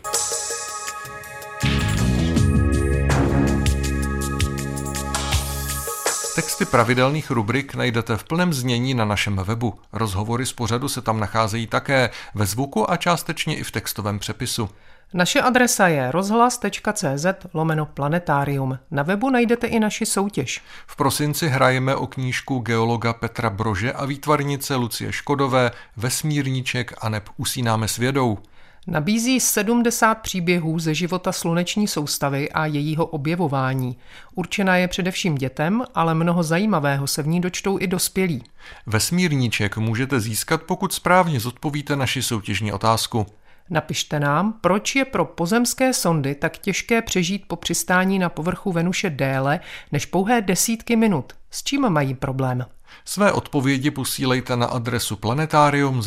Texty 6.34 6.64
pravidelných 6.64 7.30
rubrik 7.30 7.74
najdete 7.74 8.16
v 8.16 8.24
plném 8.24 8.52
znění 8.52 8.94
na 8.94 9.04
našem 9.04 9.36
webu. 9.36 9.74
Rozhovory 9.92 10.46
z 10.46 10.52
pořadu 10.52 10.88
se 10.88 11.02
tam 11.02 11.20
nacházejí 11.20 11.66
také 11.66 12.10
ve 12.34 12.46
zvuku 12.46 12.90
a 12.90 12.96
částečně 12.96 13.56
i 13.56 13.62
v 13.62 13.70
textovém 13.70 14.18
přepisu. 14.18 14.70
Naše 15.14 15.40
adresa 15.40 15.88
je 15.88 16.12
rozhlas.cz 16.12 17.26
lomeno 17.54 17.86
planetarium. 17.86 18.78
Na 18.90 19.02
webu 19.02 19.30
najdete 19.30 19.66
i 19.66 19.80
naši 19.80 20.06
soutěž. 20.06 20.62
V 20.86 20.96
prosinci 20.96 21.48
hrajeme 21.48 21.96
o 21.96 22.06
knížku 22.06 22.58
geologa 22.58 23.12
Petra 23.12 23.50
Brože 23.50 23.92
a 23.92 24.04
výtvarnice 24.04 24.74
Lucie 24.74 25.12
Škodové 25.12 25.70
Vesmírníček 25.96 26.94
a 27.00 27.08
neb 27.08 27.28
usínáme 27.36 27.88
s 27.88 27.96
vědou. 27.96 28.38
Nabízí 28.86 29.40
70 29.40 30.14
příběhů 30.14 30.78
ze 30.78 30.94
života 30.94 31.32
sluneční 31.32 31.88
soustavy 31.88 32.50
a 32.52 32.66
jejího 32.66 33.06
objevování. 33.06 33.96
Určená 34.34 34.76
je 34.76 34.88
především 34.88 35.34
dětem, 35.34 35.84
ale 35.94 36.14
mnoho 36.14 36.42
zajímavého 36.42 37.06
se 37.06 37.22
v 37.22 37.26
ní 37.26 37.40
dočtou 37.40 37.78
i 37.80 37.86
dospělí. 37.86 38.44
Vesmírníček 38.86 39.76
můžete 39.76 40.20
získat, 40.20 40.62
pokud 40.62 40.92
správně 40.92 41.40
zodpovíte 41.40 41.96
naši 41.96 42.22
soutěžní 42.22 42.72
otázku. 42.72 43.26
Napište 43.70 44.20
nám, 44.20 44.54
proč 44.60 44.96
je 44.96 45.04
pro 45.04 45.24
pozemské 45.24 45.92
sondy 45.92 46.34
tak 46.34 46.58
těžké 46.58 47.02
přežít 47.02 47.44
po 47.46 47.56
přistání 47.56 48.18
na 48.18 48.28
povrchu 48.28 48.72
Venuše 48.72 49.10
déle 49.10 49.60
než 49.92 50.06
pouhé 50.06 50.40
desítky 50.40 50.96
minut. 50.96 51.32
S 51.50 51.62
čím 51.62 51.88
mají 51.88 52.14
problém? 52.14 52.66
Své 53.04 53.32
odpovědi 53.32 53.90
posílejte 53.90 54.56
na 54.56 54.66
adresu 54.66 55.16
planetarium 55.16 56.02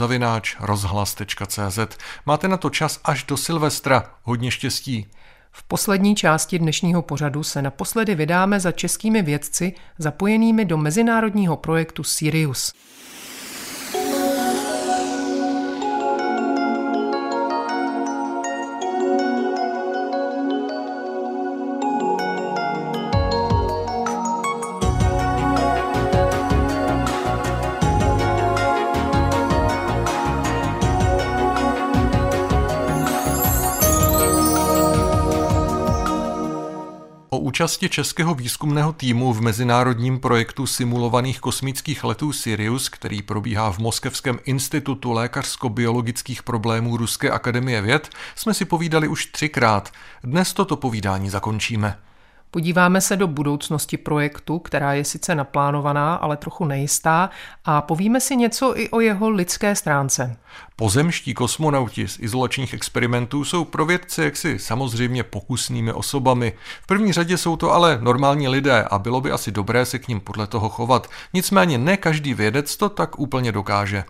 rozhlas.cz. 0.60 1.80
Máte 2.26 2.48
na 2.48 2.58
to 2.58 2.70
čas 2.70 3.00
až 3.04 3.24
do 3.24 3.38
Silvestra. 3.38 4.14
Hodně 4.24 4.52
štěstí. 4.52 5.08
V 5.52 5.64
poslední 5.64 6.16
části 6.16 6.60
dnešního 6.60 7.02
pořadu 7.02 7.44
se 7.44 7.62
naposledy 7.62 8.16
vydáme 8.16 8.60
za 8.60 8.72
českými 8.72 9.22
vědci 9.22 9.74
zapojenými 9.98 10.66
do 10.66 10.78
mezinárodního 10.78 11.58
projektu 11.58 12.04
Sirius. 12.04 12.74
Účasti 37.52 37.90
českého 37.90 38.36
výzkumného 38.36 38.94
týmu 38.94 39.34
v 39.34 39.42
mezinárodním 39.42 40.20
projektu 40.20 40.68
simulovaných 40.68 41.40
kosmických 41.40 42.04
letů 42.04 42.34
Sirius, 42.34 42.90
který 42.90 43.22
probíhá 43.22 43.72
v 43.72 43.80
Moskevském 43.80 44.40
institutu 44.46 45.12
lékařsko-biologických 45.12 46.44
problémů 46.44 46.98
Ruské 46.98 47.32
akademie 47.32 47.82
věd, 47.82 48.10
jsme 48.36 48.54
si 48.54 48.66
povídali 48.66 49.08
už 49.08 49.26
třikrát. 49.26 49.92
Dnes 50.24 50.54
toto 50.54 50.76
povídání 50.76 51.30
zakončíme. 51.30 51.98
Podíváme 52.54 53.02
se 53.02 53.16
do 53.18 53.28
budoucnosti 53.28 53.98
projektu, 53.98 54.60
která 54.60 54.94
je 54.94 55.06
sice 55.06 55.36
naplánovaná, 55.36 56.16
ale 56.16 56.38
trochu 56.38 56.66
nejistá 56.66 57.30
a 57.66 57.82
povíme 57.82 58.20
si 58.22 58.36
něco 58.36 58.80
i 58.80 58.90
o 58.90 59.00
jeho 59.00 59.30
lidské 59.30 59.76
stránce. 59.76 60.38
Pozemští 60.76 61.34
kosmonauti 61.34 62.08
z 62.08 62.20
izolačních 62.20 62.74
experimentů 62.74 63.46
jsou 63.46 63.66
pro 63.66 63.86
vědce 63.86 64.24
jaksi 64.24 64.60
samozřejmě 64.60 65.24
pokusnými 65.24 65.94
osobami. 65.94 66.54
V 66.84 66.88
první 66.88 67.14
řadě 67.14 67.38
jsou 67.38 67.58
to 67.58 67.72
ale 67.72 67.98
normální 68.02 68.48
lidé 68.48 68.84
a 68.84 69.00
bylo 69.00 69.22
by 69.22 69.32
asi 69.32 69.52
dobré 69.52 69.86
se 69.86 70.00
k 70.00 70.08
ním 70.08 70.20
podle 70.20 70.48
toho 70.48 70.70
chovat. 70.70 71.08
Nicméně 71.34 71.78
ne 71.78 71.98
každý 71.98 72.34
vědec 72.34 72.78
to 72.78 72.90
tak 72.90 73.20
úplně 73.20 73.52
dokáže. 73.52 74.04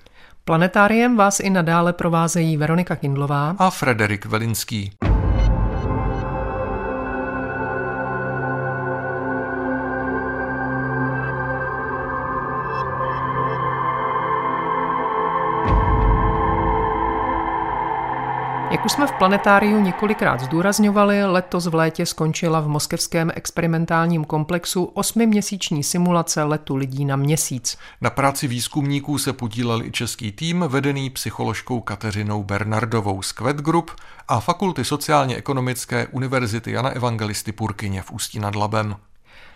Planetáriem 0.45 1.17
vás 1.17 1.39
i 1.39 1.49
nadále 1.49 1.93
provázejí 1.93 2.57
Veronika 2.57 2.95
Kindlová 2.95 3.55
a 3.59 3.69
Frederik 3.69 4.25
Velinský. 4.25 4.91
Jak 18.71 18.85
už 18.85 18.91
jsme 18.91 19.07
v 19.07 19.11
planetáriu 19.11 19.81
několikrát 19.81 20.39
zdůrazňovali, 20.41 21.25
letos 21.25 21.67
v 21.67 21.75
létě 21.75 22.05
skončila 22.05 22.59
v 22.59 22.67
moskevském 22.67 23.31
experimentálním 23.35 24.25
komplexu 24.25 24.83
osmiměsíční 24.83 25.83
simulace 25.83 26.43
letu 26.43 26.75
lidí 26.75 27.05
na 27.05 27.15
měsíc. 27.15 27.77
Na 28.01 28.09
práci 28.09 28.47
výzkumníků 28.47 29.17
se 29.17 29.33
podílel 29.33 29.81
i 29.83 29.91
český 29.91 30.31
tým 30.31 30.65
vedený 30.67 31.09
psycholožkou 31.09 31.79
Kateřinou 31.79 32.43
Bernardovou 32.43 33.21
z 33.21 33.31
Quet 33.31 33.57
Group 33.57 33.91
a 34.27 34.39
Fakulty 34.39 34.85
sociálně-ekonomické 34.85 36.07
Univerzity 36.07 36.71
Jana 36.71 36.89
Evangelisty 36.89 37.51
Purkyně 37.51 38.01
v 38.01 38.11
Ústí 38.11 38.39
nad 38.39 38.55
Labem. 38.55 38.95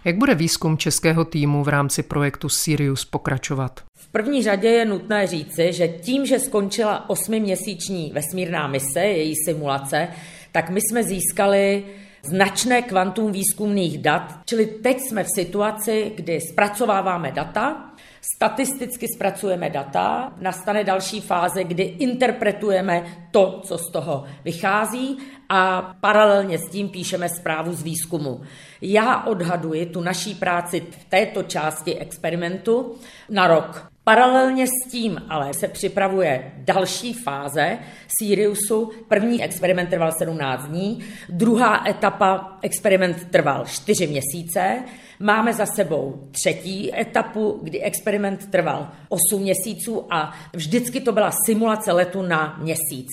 Jak 0.03 0.17
bude 0.17 0.35
výzkum 0.35 0.77
českého 0.77 1.25
týmu 1.25 1.63
v 1.63 1.67
rámci 1.67 2.03
projektu 2.03 2.49
Sirius 2.49 3.05
pokračovat? 3.05 3.83
První 4.15 4.43
řadě 4.43 4.67
je 4.69 4.85
nutné 4.85 5.27
říci, 5.27 5.73
že 5.73 5.87
tím, 5.87 6.25
že 6.25 6.39
skončila 6.39 7.09
osmiměsíční 7.09 8.11
vesmírná 8.13 8.67
mise, 8.67 8.99
její 8.99 9.33
simulace, 9.45 10.07
tak 10.51 10.69
my 10.69 10.79
jsme 10.81 11.03
získali 11.03 11.83
značné 12.23 12.81
kvantum 12.81 13.31
výzkumných 13.31 13.97
dat, 13.97 14.39
čili 14.45 14.65
teď 14.65 15.01
jsme 15.01 15.23
v 15.23 15.29
situaci, 15.35 16.11
kdy 16.15 16.41
zpracováváme 16.41 17.31
data, 17.31 17.91
Statisticky 18.33 19.07
zpracujeme 19.15 19.69
data, 19.69 20.33
nastane 20.41 20.83
další 20.83 21.21
fáze, 21.21 21.63
kdy 21.63 21.83
interpretujeme 21.83 23.03
to, 23.31 23.61
co 23.63 23.77
z 23.77 23.91
toho 23.91 24.23
vychází 24.43 25.17
a 25.49 25.81
paralelně 26.01 26.57
s 26.57 26.69
tím 26.69 26.89
píšeme 26.89 27.29
zprávu 27.29 27.73
z 27.73 27.83
výzkumu. 27.83 28.41
Já 28.81 29.23
odhaduji 29.23 29.85
tu 29.85 30.01
naší 30.01 30.35
práci 30.35 30.83
v 30.91 31.05
této 31.09 31.43
části 31.43 31.95
experimentu 31.95 32.95
na 33.29 33.47
rok. 33.47 33.91
Paralelně 34.03 34.67
s 34.67 34.91
tím 34.91 35.21
ale 35.29 35.53
se 35.53 35.67
připravuje 35.67 36.51
další 36.57 37.13
fáze 37.13 37.77
Siriusu. 38.19 38.91
První 39.07 39.43
experiment 39.43 39.89
trval 39.89 40.11
17 40.17 40.65
dní, 40.65 40.99
druhá 41.29 41.89
etapa 41.89 42.57
experiment 42.61 43.31
trval 43.31 43.65
4 43.65 44.07
měsíce. 44.07 44.83
Máme 45.19 45.53
za 45.53 45.65
sebou 45.65 46.29
třetí 46.31 46.99
etapu, 46.99 47.59
kdy 47.63 47.81
experiment 47.81 48.51
trval 48.51 48.91
8 49.09 49.41
měsíců 49.41 50.13
a 50.13 50.33
vždycky 50.53 51.01
to 51.01 51.11
byla 51.11 51.31
simulace 51.45 51.91
letu 51.91 52.21
na 52.21 52.57
měsíc. 52.61 53.07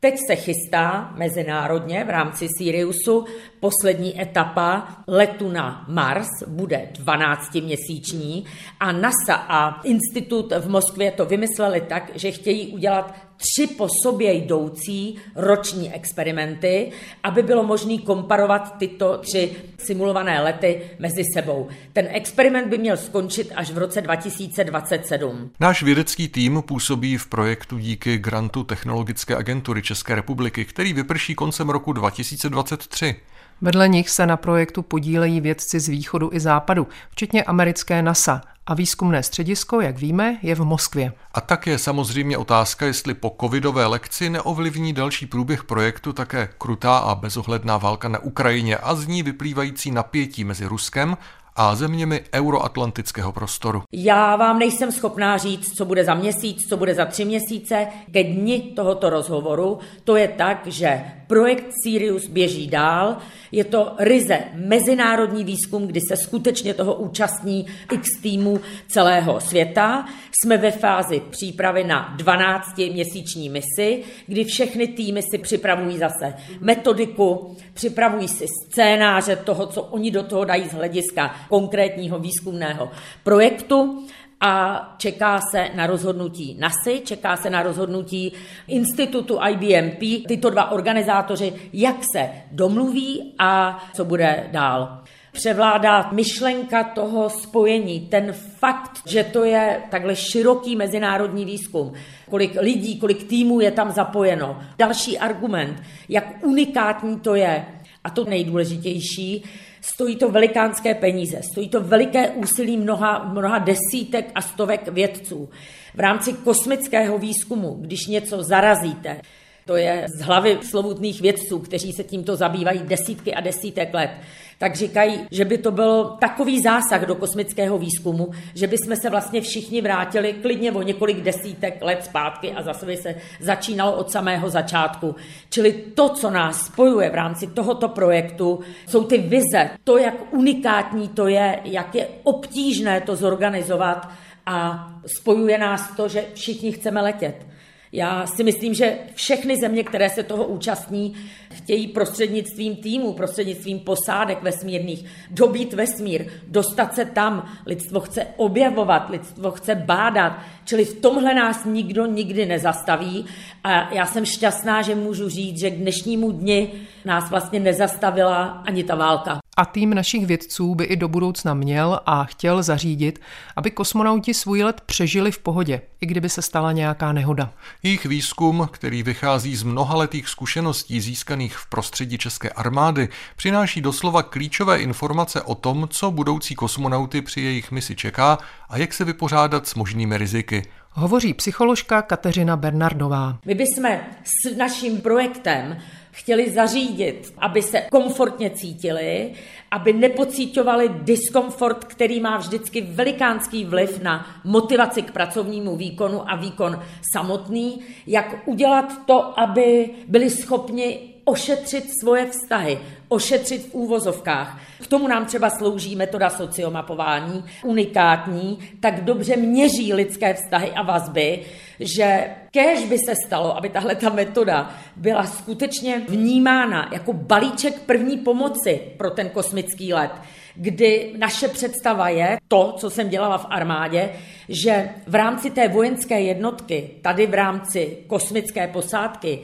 Teď 0.00 0.14
se 0.26 0.36
chystá 0.36 1.12
mezinárodně 1.16 2.04
v 2.04 2.10
rámci 2.10 2.46
Siriusu 2.58 3.24
poslední 3.60 4.22
etapa 4.22 4.88
letu 5.08 5.48
na 5.48 5.84
Mars, 5.88 6.28
bude 6.46 6.88
12-měsíční 6.92 8.44
a 8.80 8.92
NASA 8.92 9.34
a 9.34 9.80
institut 9.82 10.52
v 10.58 10.68
Moskvě 10.68 11.10
to 11.10 11.26
vymysleli 11.26 11.80
tak, 11.80 12.10
že 12.14 12.30
chtějí 12.30 12.72
udělat 12.72 13.14
tři 13.38 13.66
po 13.66 13.88
sobě 14.02 14.32
jdoucí 14.32 15.18
roční 15.34 15.94
experimenty, 15.94 16.92
aby 17.22 17.42
bylo 17.42 17.62
možné 17.62 17.98
komparovat 17.98 18.78
tyto 18.78 19.18
tři 19.18 19.56
simulované 19.78 20.42
lety 20.42 20.80
mezi 20.98 21.22
sebou. 21.34 21.68
Ten 21.92 22.08
experiment 22.10 22.68
by 22.68 22.78
měl 22.78 22.96
skončit 22.96 23.52
až 23.54 23.70
v 23.70 23.78
roce 23.78 24.00
2027. 24.00 25.50
Náš 25.60 25.82
vědecký 25.82 26.28
tým 26.28 26.62
působí 26.62 27.16
v 27.16 27.26
projektu 27.26 27.78
díky 27.78 28.18
grantu 28.18 28.64
Technologické 28.64 29.36
agentury 29.36 29.82
České 29.82 30.14
republiky, 30.14 30.64
který 30.64 30.92
vyprší 30.92 31.34
koncem 31.34 31.68
roku 31.70 31.92
2023. 31.92 33.16
Vedle 33.60 33.88
nich 33.88 34.10
se 34.10 34.26
na 34.26 34.36
projektu 34.36 34.82
podílejí 34.82 35.40
vědci 35.40 35.80
z 35.80 35.88
východu 35.88 36.30
i 36.32 36.40
západu, 36.40 36.86
včetně 37.10 37.44
americké 37.44 38.02
NASA 38.02 38.40
a 38.66 38.74
výzkumné 38.74 39.22
středisko, 39.22 39.80
jak 39.80 39.98
víme, 39.98 40.38
je 40.42 40.54
v 40.54 40.60
Moskvě. 40.60 41.12
A 41.34 41.40
tak 41.40 41.66
je 41.66 41.78
samozřejmě 41.78 42.38
otázka, 42.38 42.86
jestli 42.86 43.14
po 43.14 43.36
covidové 43.40 43.86
lekci 43.86 44.30
neovlivní 44.30 44.92
další 44.92 45.26
průběh 45.26 45.64
projektu 45.64 46.12
také 46.12 46.48
krutá 46.58 46.98
a 46.98 47.14
bezohledná 47.14 47.76
válka 47.76 48.08
na 48.08 48.18
Ukrajině 48.18 48.76
a 48.76 48.94
z 48.94 49.06
ní 49.06 49.22
vyplývající 49.22 49.90
napětí 49.90 50.44
mezi 50.44 50.66
Ruskem 50.66 51.16
a 51.58 51.74
zeměmi 51.74 52.20
euroatlantického 52.34 53.32
prostoru. 53.32 53.82
Já 53.92 54.36
vám 54.36 54.58
nejsem 54.58 54.92
schopná 54.92 55.38
říct, 55.38 55.76
co 55.76 55.84
bude 55.84 56.04
za 56.04 56.14
měsíc, 56.14 56.68
co 56.68 56.76
bude 56.76 56.94
za 56.94 57.04
tři 57.04 57.24
měsíce. 57.24 57.86
Ke 58.12 58.24
dni 58.24 58.60
tohoto 58.76 59.10
rozhovoru 59.10 59.78
to 60.04 60.16
je 60.16 60.28
tak, 60.28 60.66
že 60.66 61.04
projekt 61.26 61.66
Sirius 61.82 62.26
běží 62.26 62.66
dál. 62.66 63.16
Je 63.52 63.64
to 63.64 63.94
ryze 63.98 64.38
mezinárodní 64.54 65.44
výzkum, 65.44 65.86
kdy 65.86 66.00
se 66.00 66.16
skutečně 66.16 66.74
toho 66.74 66.94
účastní 66.94 67.66
x 67.92 68.08
týmů 68.22 68.60
celého 68.88 69.40
světa. 69.40 70.04
Jsme 70.42 70.56
ve 70.56 70.70
fázi 70.70 71.22
přípravy 71.30 71.84
na 71.84 72.16
12-měsíční 72.16 73.50
misi, 73.50 74.02
kdy 74.26 74.44
všechny 74.44 74.88
týmy 74.88 75.22
si 75.22 75.38
připravují 75.38 75.98
zase 75.98 76.34
metodiku, 76.60 77.56
připravují 77.74 78.28
si 78.28 78.46
scénáře 78.48 79.36
toho, 79.36 79.66
co 79.66 79.82
oni 79.82 80.10
do 80.10 80.22
toho 80.22 80.44
dají 80.44 80.68
z 80.68 80.72
hlediska 80.72 81.34
konkrétního 81.48 82.18
výzkumného 82.18 82.90
projektu 83.24 84.06
a 84.40 84.82
čeká 84.98 85.40
se 85.50 85.68
na 85.74 85.86
rozhodnutí 85.86 86.56
NASY, 86.60 87.00
čeká 87.04 87.36
se 87.36 87.50
na 87.50 87.62
rozhodnutí 87.62 88.32
institutu 88.66 89.38
IBMP, 89.50 90.26
tyto 90.28 90.50
dva 90.50 90.70
organizátoři, 90.70 91.52
jak 91.72 91.96
se 92.16 92.30
domluví 92.52 93.34
a 93.38 93.84
co 93.94 94.04
bude 94.04 94.48
dál 94.52 95.02
převládá 95.38 96.10
myšlenka 96.12 96.84
toho 96.84 97.30
spojení, 97.30 98.00
ten 98.00 98.32
fakt, 98.32 98.90
že 99.06 99.24
to 99.24 99.44
je 99.44 99.82
takhle 99.90 100.16
široký 100.16 100.76
mezinárodní 100.76 101.44
výzkum, 101.44 101.92
kolik 102.30 102.56
lidí, 102.60 102.98
kolik 102.98 103.24
týmů 103.24 103.60
je 103.60 103.70
tam 103.70 103.92
zapojeno. 103.92 104.60
Další 104.78 105.18
argument, 105.18 105.82
jak 106.08 106.44
unikátní 106.46 107.20
to 107.20 107.34
je, 107.34 107.64
a 108.04 108.10
to 108.10 108.24
nejdůležitější, 108.24 109.44
Stojí 109.80 110.16
to 110.16 110.30
velikánské 110.30 110.94
peníze, 110.94 111.40
stojí 111.52 111.68
to 111.68 111.80
veliké 111.80 112.30
úsilí 112.30 112.76
mnoha, 112.76 113.30
mnoha 113.32 113.58
desítek 113.58 114.30
a 114.34 114.40
stovek 114.40 114.88
vědců. 114.88 115.48
V 115.94 116.00
rámci 116.00 116.32
kosmického 116.32 117.18
výzkumu, 117.18 117.76
když 117.80 118.06
něco 118.06 118.42
zarazíte, 118.42 119.20
to 119.68 119.76
je 119.76 120.06
z 120.18 120.20
hlavy 120.20 120.58
slovutných 120.62 121.20
vědců, 121.20 121.58
kteří 121.58 121.92
se 121.92 122.04
tímto 122.04 122.36
zabývají 122.36 122.80
desítky 122.84 123.34
a 123.34 123.40
desítek 123.40 123.94
let, 123.94 124.10
tak 124.58 124.76
říkají, 124.76 125.20
že 125.30 125.44
by 125.44 125.58
to 125.58 125.70
byl 125.70 126.04
takový 126.04 126.62
zásah 126.62 127.06
do 127.06 127.14
kosmického 127.14 127.78
výzkumu, 127.78 128.30
že 128.54 128.66
by 128.66 128.78
jsme 128.78 128.96
se 128.96 129.10
vlastně 129.10 129.40
všichni 129.40 129.80
vrátili 129.80 130.32
klidně 130.32 130.72
o 130.72 130.82
několik 130.82 131.20
desítek 131.20 131.82
let 131.82 132.04
zpátky 132.04 132.52
a 132.52 132.62
zase 132.62 132.86
by 132.86 132.96
se 132.96 133.14
začínalo 133.40 133.96
od 133.96 134.10
samého 134.10 134.50
začátku. 134.50 135.14
Čili 135.50 135.72
to, 135.72 136.08
co 136.08 136.30
nás 136.30 136.66
spojuje 136.66 137.10
v 137.10 137.14
rámci 137.14 137.46
tohoto 137.46 137.88
projektu, 137.88 138.60
jsou 138.88 139.04
ty 139.04 139.18
vize, 139.18 139.70
to, 139.84 139.98
jak 139.98 140.14
unikátní 140.34 141.08
to 141.08 141.26
je, 141.28 141.58
jak 141.64 141.94
je 141.94 142.08
obtížné 142.22 143.00
to 143.00 143.16
zorganizovat 143.16 144.08
a 144.46 144.88
spojuje 145.06 145.58
nás 145.58 145.96
to, 145.96 146.08
že 146.08 146.24
všichni 146.34 146.72
chceme 146.72 147.00
letět. 147.02 147.46
Já 147.92 148.26
si 148.26 148.44
myslím, 148.44 148.74
že 148.74 148.98
všechny 149.14 149.56
země, 149.56 149.84
které 149.84 150.10
se 150.10 150.22
toho 150.22 150.44
účastní, 150.44 151.14
chtějí 151.58 151.88
prostřednictvím 151.88 152.76
týmu, 152.76 153.12
prostřednictvím 153.12 153.78
posádek 153.80 154.42
vesmírných 154.42 155.04
dobít 155.30 155.72
vesmír, 155.72 156.26
dostat 156.48 156.94
se 156.94 157.04
tam. 157.04 157.50
Lidstvo 157.66 158.00
chce 158.00 158.26
objevovat, 158.36 159.10
lidstvo 159.10 159.50
chce 159.50 159.74
bádat, 159.74 160.32
čili 160.64 160.84
v 160.84 161.00
tomhle 161.00 161.34
nás 161.34 161.64
nikdo 161.64 162.06
nikdy 162.06 162.46
nezastaví 162.46 163.26
a 163.64 163.94
já 163.94 164.06
jsem 164.06 164.24
šťastná, 164.24 164.82
že 164.82 164.94
můžu 164.94 165.28
říct, 165.28 165.58
že 165.58 165.70
k 165.70 165.78
dnešnímu 165.78 166.32
dni 166.32 166.72
nás 167.04 167.30
vlastně 167.30 167.60
nezastavila 167.60 168.44
ani 168.44 168.84
ta 168.84 168.94
válka. 168.94 169.38
A 169.56 169.64
tým 169.64 169.94
našich 169.94 170.26
vědců 170.26 170.74
by 170.74 170.84
i 170.84 170.96
do 170.96 171.08
budoucna 171.08 171.54
měl 171.54 172.00
a 172.06 172.24
chtěl 172.24 172.62
zařídit, 172.62 173.20
aby 173.56 173.70
kosmonauti 173.70 174.34
svůj 174.34 174.62
let 174.62 174.80
přežili 174.86 175.32
v 175.32 175.38
pohodě, 175.38 175.80
i 176.00 176.06
kdyby 176.06 176.28
se 176.28 176.42
stala 176.42 176.72
nějaká 176.72 177.12
nehoda. 177.12 177.52
Jejich 177.82 178.06
výzkum, 178.06 178.68
který 178.72 179.02
vychází 179.02 179.56
z 179.56 179.62
mnohaletých 179.62 180.28
zkušeností 180.28 181.00
získaných 181.00 181.47
v 181.56 181.66
prostředí 181.66 182.18
české 182.18 182.50
armády, 182.50 183.08
přináší 183.36 183.80
doslova 183.80 184.22
klíčové 184.22 184.78
informace 184.78 185.42
o 185.42 185.54
tom, 185.54 185.88
co 185.90 186.10
budoucí 186.10 186.54
kosmonauty 186.54 187.22
při 187.22 187.40
jejich 187.40 187.70
misi 187.70 187.96
čeká 187.96 188.38
a 188.68 188.78
jak 188.78 188.92
se 188.92 189.04
vypořádat 189.04 189.68
s 189.68 189.74
možnými 189.74 190.18
riziky. 190.18 190.62
Hovoří 190.92 191.34
psycholožka 191.34 192.02
Kateřina 192.02 192.56
Bernardová. 192.56 193.38
My 193.46 193.54
bychom 193.54 193.84
s 194.24 194.56
naším 194.56 195.00
projektem 195.00 195.78
chtěli 196.10 196.50
zařídit, 196.50 197.34
aby 197.38 197.62
se 197.62 197.80
komfortně 197.80 198.50
cítili, 198.50 199.32
aby 199.70 199.92
nepocítovali 199.92 200.90
diskomfort, 201.02 201.84
který 201.84 202.20
má 202.20 202.36
vždycky 202.36 202.80
velikánský 202.80 203.64
vliv 203.64 204.02
na 204.02 204.26
motivaci 204.44 205.02
k 205.02 205.10
pracovnímu 205.12 205.76
výkonu 205.76 206.30
a 206.30 206.36
výkon 206.36 206.82
samotný, 207.12 207.80
jak 208.06 208.34
udělat 208.46 209.06
to, 209.06 209.40
aby 209.40 209.90
byli 210.08 210.30
schopni 210.30 211.07
ošetřit 211.28 211.84
svoje 212.00 212.26
vztahy, 212.26 212.78
ošetřit 213.08 213.66
v 213.66 213.74
úvozovkách. 213.74 214.60
K 214.82 214.86
tomu 214.86 215.08
nám 215.08 215.26
třeba 215.26 215.50
slouží 215.50 215.96
metoda 215.96 216.30
sociomapování, 216.30 217.44
unikátní, 217.64 218.58
tak 218.80 219.04
dobře 219.04 219.36
měří 219.36 219.92
lidské 219.92 220.34
vztahy 220.34 220.70
a 220.70 220.82
vazby, 220.82 221.40
že 221.80 222.30
kež 222.50 222.84
by 222.84 222.98
se 222.98 223.14
stalo, 223.26 223.56
aby 223.56 223.68
tahle 223.68 223.94
ta 223.94 224.10
metoda 224.10 224.74
byla 224.96 225.26
skutečně 225.26 226.02
vnímána 226.08 226.88
jako 226.92 227.12
balíček 227.12 227.80
první 227.80 228.18
pomoci 228.18 228.80
pro 228.96 229.10
ten 229.10 229.28
kosmický 229.28 229.94
let, 229.94 230.12
kdy 230.54 231.14
naše 231.18 231.48
představa 231.48 232.08
je 232.08 232.38
to, 232.48 232.74
co 232.78 232.90
jsem 232.90 233.08
dělala 233.08 233.38
v 233.38 233.46
armádě, 233.50 234.10
že 234.48 234.90
v 235.06 235.14
rámci 235.14 235.50
té 235.50 235.68
vojenské 235.68 236.20
jednotky, 236.20 236.90
tady 237.02 237.26
v 237.26 237.34
rámci 237.34 237.98
kosmické 238.06 238.68
posádky, 238.68 239.40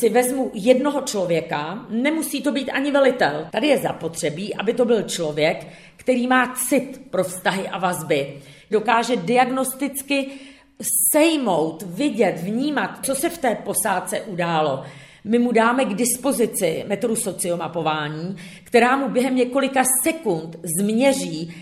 si 0.00 0.08
vezmu 0.08 0.50
jednoho 0.54 1.00
člověka, 1.00 1.86
nemusí 1.90 2.42
to 2.42 2.52
být 2.52 2.70
ani 2.70 2.90
velitel. 2.90 3.46
Tady 3.52 3.66
je 3.66 3.78
zapotřebí, 3.78 4.54
aby 4.54 4.74
to 4.74 4.84
byl 4.84 5.02
člověk, 5.02 5.66
který 5.96 6.26
má 6.26 6.54
cit 6.68 7.00
pro 7.10 7.24
vztahy 7.24 7.68
a 7.68 7.78
vazby. 7.78 8.40
Dokáže 8.70 9.16
diagnosticky 9.16 10.26
sejmout, 11.12 11.82
vidět, 11.86 12.38
vnímat, 12.42 12.98
co 13.02 13.14
se 13.14 13.28
v 13.30 13.38
té 13.38 13.54
posádce 13.54 14.20
událo. 14.20 14.84
My 15.24 15.38
mu 15.38 15.52
dáme 15.52 15.84
k 15.84 15.94
dispozici 15.94 16.84
metodu 16.86 17.16
sociomapování, 17.16 18.36
která 18.64 18.96
mu 18.96 19.08
během 19.08 19.36
několika 19.36 19.82
sekund 20.04 20.56
změří 20.78 21.54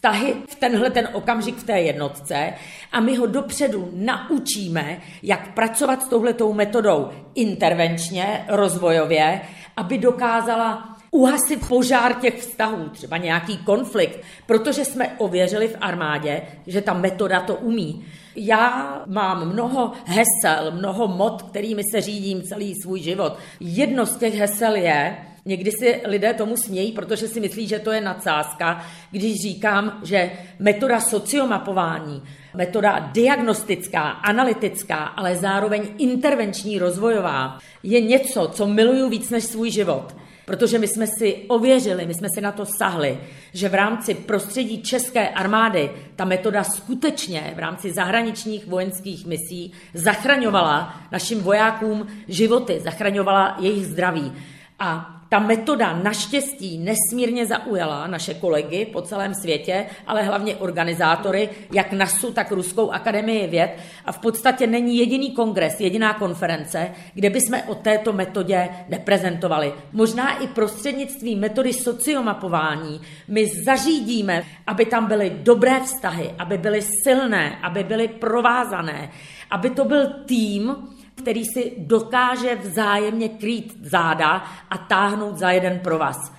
vztahy 0.00 0.34
v 0.48 0.54
tenhle 0.54 0.90
ten 0.90 1.08
okamžik 1.12 1.56
v 1.56 1.64
té 1.64 1.80
jednotce 1.80 2.52
a 2.92 3.00
my 3.00 3.16
ho 3.16 3.26
dopředu 3.26 3.90
naučíme, 3.94 5.00
jak 5.22 5.54
pracovat 5.54 6.02
s 6.02 6.08
touhletou 6.08 6.52
metodou 6.52 7.08
intervenčně, 7.34 8.44
rozvojově, 8.48 9.40
aby 9.76 9.98
dokázala 9.98 10.96
uhasit 11.10 11.68
požár 11.68 12.14
těch 12.14 12.38
vztahů, 12.38 12.88
třeba 12.88 13.16
nějaký 13.16 13.56
konflikt, 13.56 14.20
protože 14.46 14.84
jsme 14.84 15.08
ověřili 15.18 15.68
v 15.68 15.76
armádě, 15.80 16.42
že 16.66 16.80
ta 16.80 16.94
metoda 16.94 17.40
to 17.40 17.54
umí. 17.54 18.04
Já 18.36 19.02
mám 19.06 19.48
mnoho 19.48 19.92
hesel, 20.04 20.70
mnoho 20.70 21.08
mod, 21.08 21.42
kterými 21.42 21.82
se 21.92 22.00
řídím 22.00 22.42
celý 22.42 22.74
svůj 22.82 23.00
život. 23.00 23.38
Jedno 23.60 24.06
z 24.06 24.16
těch 24.16 24.34
hesel 24.34 24.74
je, 24.74 25.16
Někdy 25.44 25.72
si 25.72 26.00
lidé 26.04 26.34
tomu 26.34 26.56
smějí, 26.56 26.92
protože 26.92 27.28
si 27.28 27.40
myslí, 27.40 27.68
že 27.68 27.78
to 27.78 27.92
je 27.92 28.00
nadsázka, 28.00 28.84
když 29.10 29.42
říkám, 29.42 30.00
že 30.04 30.30
metoda 30.58 31.00
sociomapování, 31.00 32.22
metoda 32.54 33.10
diagnostická, 33.12 34.02
analytická, 34.08 34.96
ale 34.96 35.36
zároveň 35.36 35.88
intervenční 35.98 36.78
rozvojová 36.78 37.58
je 37.82 38.00
něco, 38.00 38.50
co 38.54 38.66
miluju 38.66 39.08
víc 39.08 39.30
než 39.30 39.44
svůj 39.44 39.70
život. 39.70 40.16
Protože 40.44 40.78
my 40.78 40.88
jsme 40.88 41.06
si 41.06 41.36
ověřili, 41.48 42.06
my 42.06 42.14
jsme 42.14 42.28
si 42.34 42.40
na 42.40 42.52
to 42.52 42.66
sahli, 42.78 43.18
že 43.52 43.68
v 43.68 43.74
rámci 43.74 44.14
prostředí 44.14 44.82
české 44.82 45.28
armády 45.28 45.90
ta 46.16 46.24
metoda 46.24 46.64
skutečně 46.64 47.52
v 47.56 47.58
rámci 47.58 47.92
zahraničních 47.92 48.66
vojenských 48.66 49.26
misí 49.26 49.72
zachraňovala 49.94 51.00
našim 51.12 51.40
vojákům 51.40 52.06
životy, 52.28 52.80
zachraňovala 52.80 53.56
jejich 53.60 53.86
zdraví. 53.86 54.32
A 54.78 55.19
ta 55.30 55.38
metoda 55.38 56.00
naštěstí 56.02 56.78
nesmírně 56.78 57.46
zaujala 57.46 58.06
naše 58.06 58.34
kolegy 58.34 58.86
po 58.86 59.02
celém 59.02 59.34
světě, 59.34 59.86
ale 60.06 60.22
hlavně 60.22 60.56
organizátory, 60.56 61.48
jak 61.72 61.92
NASU, 61.92 62.32
tak 62.32 62.52
Ruskou 62.52 62.90
akademii 62.90 63.46
věd. 63.46 63.70
A 64.04 64.12
v 64.12 64.18
podstatě 64.18 64.66
není 64.66 64.96
jediný 64.96 65.30
kongres, 65.30 65.80
jediná 65.80 66.14
konference, 66.14 66.90
kde 67.14 67.30
bychom 67.30 67.58
o 67.66 67.74
této 67.74 68.12
metodě 68.12 68.68
neprezentovali. 68.88 69.72
Možná 69.92 70.38
i 70.38 70.46
prostřednictvím 70.46 71.38
metody 71.38 71.72
sociomapování 71.72 73.00
my 73.28 73.46
zařídíme, 73.46 74.44
aby 74.66 74.86
tam 74.86 75.06
byly 75.06 75.30
dobré 75.42 75.80
vztahy, 75.80 76.34
aby 76.38 76.58
byly 76.58 76.82
silné, 77.04 77.58
aby 77.62 77.84
byly 77.84 78.08
provázané, 78.08 79.10
aby 79.50 79.70
to 79.70 79.84
byl 79.84 80.06
tým, 80.26 80.76
který 81.20 81.44
si 81.44 81.72
dokáže 81.78 82.54
vzájemně 82.54 83.28
krýt 83.28 83.76
záda 83.82 84.44
a 84.70 84.78
táhnout 84.78 85.38
za 85.38 85.50
jeden 85.50 85.78
provaz. 85.78 86.32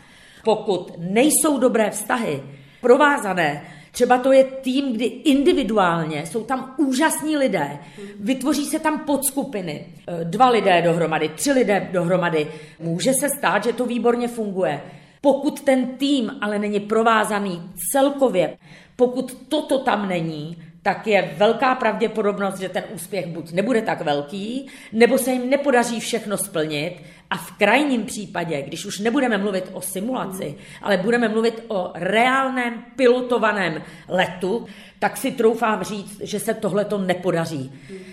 Pokud 0.43 0.91
nejsou 0.97 1.59
dobré 1.59 1.89
vztahy, 1.89 2.43
provázané, 2.81 3.61
Třeba 3.91 4.17
to 4.17 4.31
je 4.31 4.43
tým, 4.43 4.93
kdy 4.93 5.05
individuálně 5.05 6.25
jsou 6.25 6.43
tam 6.43 6.75
úžasní 6.77 7.37
lidé, 7.37 7.79
vytvoří 8.19 8.65
se 8.65 8.79
tam 8.79 8.99
podskupiny, 8.99 9.85
dva 10.23 10.49
lidé 10.49 10.81
dohromady, 10.81 11.29
tři 11.29 11.51
lidé 11.51 11.89
dohromady. 11.91 12.47
Může 12.79 13.13
se 13.13 13.29
stát, 13.37 13.63
že 13.63 13.73
to 13.73 13.85
výborně 13.85 14.27
funguje. 14.27 14.81
Pokud 15.21 15.61
ten 15.61 15.87
tým 15.87 16.31
ale 16.41 16.59
není 16.59 16.79
provázaný 16.79 17.61
celkově, 17.91 18.57
pokud 18.95 19.37
toto 19.49 19.79
tam 19.79 20.09
není, 20.09 20.57
tak 20.83 21.07
je 21.07 21.33
velká 21.37 21.75
pravděpodobnost, 21.75 22.59
že 22.59 22.69
ten 22.69 22.83
úspěch 22.93 23.27
buď 23.27 23.51
nebude 23.51 23.81
tak 23.81 24.01
velký, 24.01 24.67
nebo 24.93 25.17
se 25.17 25.31
jim 25.31 25.49
nepodaří 25.49 25.99
všechno 25.99 26.37
splnit. 26.37 26.95
A 27.29 27.37
v 27.37 27.51
krajním 27.51 28.05
případě, 28.05 28.61
když 28.61 28.85
už 28.85 28.99
nebudeme 28.99 29.37
mluvit 29.37 29.69
o 29.73 29.81
simulaci, 29.81 30.55
ale 30.81 30.97
budeme 30.97 31.29
mluvit 31.29 31.63
o 31.67 31.91
reálném 31.95 32.83
pilotovaném 32.95 33.81
letu, 34.07 34.65
tak 34.99 35.17
si 35.17 35.31
troufám 35.31 35.83
říct, 35.83 36.21
že 36.21 36.39
se 36.39 36.53
tohle 36.53 36.85
to 36.85 36.97
nepodaří. 36.97 37.71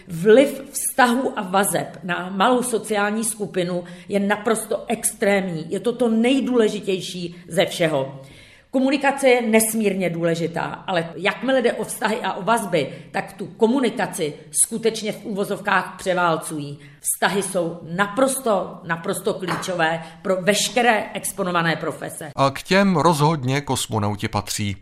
Vliv 0.09 0.63
vztahu 0.71 1.39
a 1.39 1.43
vazeb 1.43 1.99
na 2.03 2.31
malou 2.37 2.63
sociální 2.63 3.25
skupinu 3.25 3.85
je 4.09 4.21
naprosto 4.21 4.85
extrémní. 4.89 5.67
Je 5.69 5.81
to 5.81 5.93
to 5.93 6.09
nejdůležitější 6.09 7.37
ze 7.49 7.67
všeho. 7.67 8.21
Komunikace 8.71 9.29
je 9.29 9.43
nesmírně 9.43 10.11
důležitá, 10.11 10.85
ale 10.87 11.09
jakmile 11.17 11.63
jde 11.63 11.73
o 11.73 11.85
vztahy 11.85 12.21
a 12.23 12.33
o 12.33 12.43
vazby, 12.43 12.93
tak 13.11 13.33
tu 13.33 13.47
komunikaci 13.47 14.35
skutečně 14.65 15.13
v 15.13 15.25
úvozovkách 15.25 15.95
převálcují. 15.99 16.79
Vztahy 17.01 17.43
jsou 17.43 17.79
naprosto, 17.83 18.81
naprosto 18.85 19.35
klíčové 19.35 20.03
pro 20.23 20.43
veškeré 20.43 21.11
exponované 21.15 21.77
profese. 21.77 22.31
A 22.37 22.51
k 22.51 22.63
těm 22.63 22.97
rozhodně 22.97 23.61
kosmonauti 23.61 24.29
patří. 24.29 24.77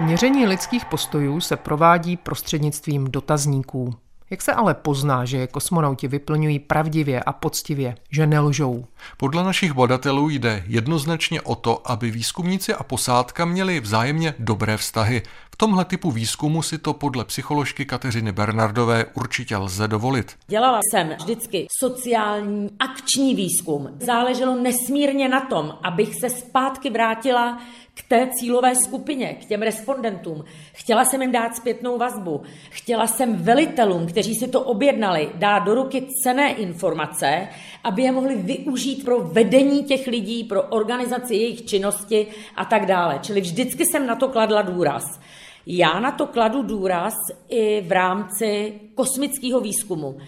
Měření 0.00 0.46
lidských 0.46 0.84
postojů 0.84 1.40
se 1.40 1.56
provádí 1.56 2.16
prostřednictvím 2.16 3.10
dotazníků. 3.10 3.94
Jak 4.30 4.42
se 4.42 4.52
ale 4.52 4.74
pozná, 4.74 5.24
že 5.24 5.36
je 5.36 5.46
kosmonauti 5.46 6.08
vyplňují 6.08 6.58
pravdivě 6.58 7.22
a 7.22 7.32
poctivě, 7.32 7.94
že 8.10 8.26
nelžou? 8.26 8.84
Podle 9.16 9.44
našich 9.44 9.72
badatelů 9.72 10.28
jde 10.30 10.64
jednoznačně 10.66 11.40
o 11.40 11.54
to, 11.54 11.90
aby 11.90 12.10
výzkumníci 12.10 12.74
a 12.74 12.82
posádka 12.82 13.44
měli 13.44 13.80
vzájemně 13.80 14.34
dobré 14.38 14.76
vztahy. 14.76 15.22
Tomhle 15.60 15.84
typu 15.84 16.10
výzkumu 16.10 16.62
si 16.62 16.78
to 16.78 16.92
podle 16.92 17.24
psycholožky 17.24 17.84
Kateřiny 17.84 18.32
Bernardové 18.32 19.04
určitě 19.14 19.56
lze 19.56 19.88
dovolit. 19.88 20.36
Dělala 20.46 20.80
jsem 20.90 21.08
vždycky 21.08 21.66
sociální 21.78 22.70
akční 22.78 23.34
výzkum. 23.34 23.88
Záleželo 24.00 24.56
nesmírně 24.56 25.28
na 25.28 25.40
tom, 25.40 25.78
abych 25.82 26.14
se 26.14 26.30
zpátky 26.30 26.90
vrátila 26.90 27.58
k 27.94 28.08
té 28.08 28.28
cílové 28.32 28.74
skupině, 28.76 29.34
k 29.34 29.44
těm 29.44 29.62
respondentům. 29.62 30.44
Chtěla 30.72 31.04
jsem 31.04 31.22
jim 31.22 31.32
dát 31.32 31.56
zpětnou 31.56 31.98
vazbu. 31.98 32.42
Chtěla 32.70 33.06
jsem 33.06 33.36
velitelům, 33.36 34.06
kteří 34.06 34.34
si 34.34 34.48
to 34.48 34.60
objednali, 34.60 35.30
dát 35.34 35.58
do 35.58 35.74
ruky 35.74 36.06
cené 36.22 36.52
informace, 36.52 37.48
aby 37.84 38.02
je 38.02 38.12
mohli 38.12 38.36
využít 38.36 39.04
pro 39.04 39.20
vedení 39.20 39.84
těch 39.84 40.06
lidí, 40.06 40.44
pro 40.44 40.62
organizaci 40.62 41.34
jejich 41.34 41.64
činnosti 41.64 42.26
a 42.56 42.64
tak 42.64 42.86
dále. 42.86 43.18
Čili 43.22 43.40
vždycky 43.40 43.86
jsem 43.86 44.06
na 44.06 44.14
to 44.14 44.28
kladla 44.28 44.62
důraz. 44.62 45.20
Já 45.66 46.00
na 46.00 46.10
to 46.10 46.26
kladu 46.26 46.62
důraz 46.62 47.14
i 47.48 47.80
v 47.80 47.92
rámci 47.92 48.80
kosmického 48.94 49.60
výzkumu. 49.60 50.18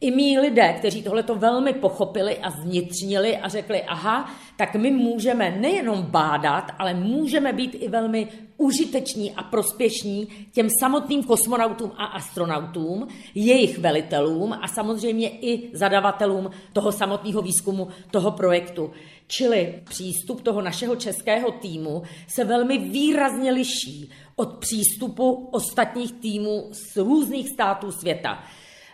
I 0.00 0.10
mý 0.10 0.38
lidé, 0.38 0.74
kteří 0.78 1.02
tohle 1.02 1.22
to 1.22 1.34
velmi 1.34 1.72
pochopili 1.72 2.38
a 2.38 2.50
zvnitřnili 2.50 3.36
a 3.36 3.48
řekli, 3.48 3.82
aha, 3.82 4.30
tak 4.56 4.74
my 4.74 4.90
můžeme 4.90 5.50
nejenom 5.50 6.02
bádat, 6.02 6.64
ale 6.78 6.94
můžeme 6.94 7.52
být 7.52 7.76
i 7.80 7.88
velmi 7.88 8.28
užiteční 8.56 9.32
a 9.34 9.42
prospěšní 9.42 10.28
těm 10.52 10.68
samotným 10.80 11.24
kosmonautům 11.24 11.92
a 11.96 12.04
astronautům, 12.04 13.08
jejich 13.34 13.78
velitelům 13.78 14.52
a 14.52 14.68
samozřejmě 14.68 15.30
i 15.30 15.70
zadavatelům 15.72 16.50
toho 16.72 16.92
samotného 16.92 17.42
výzkumu, 17.42 17.88
toho 18.10 18.30
projektu. 18.30 18.90
Čili 19.26 19.82
přístup 19.88 20.42
toho 20.42 20.62
našeho 20.62 20.96
českého 20.96 21.50
týmu 21.50 22.02
se 22.28 22.44
velmi 22.44 22.78
výrazně 22.78 23.52
liší 23.52 24.10
od 24.36 24.58
přístupu 24.58 25.48
ostatních 25.52 26.12
týmů 26.12 26.68
z 26.72 26.96
různých 26.96 27.48
států 27.48 27.92
světa. 27.92 28.44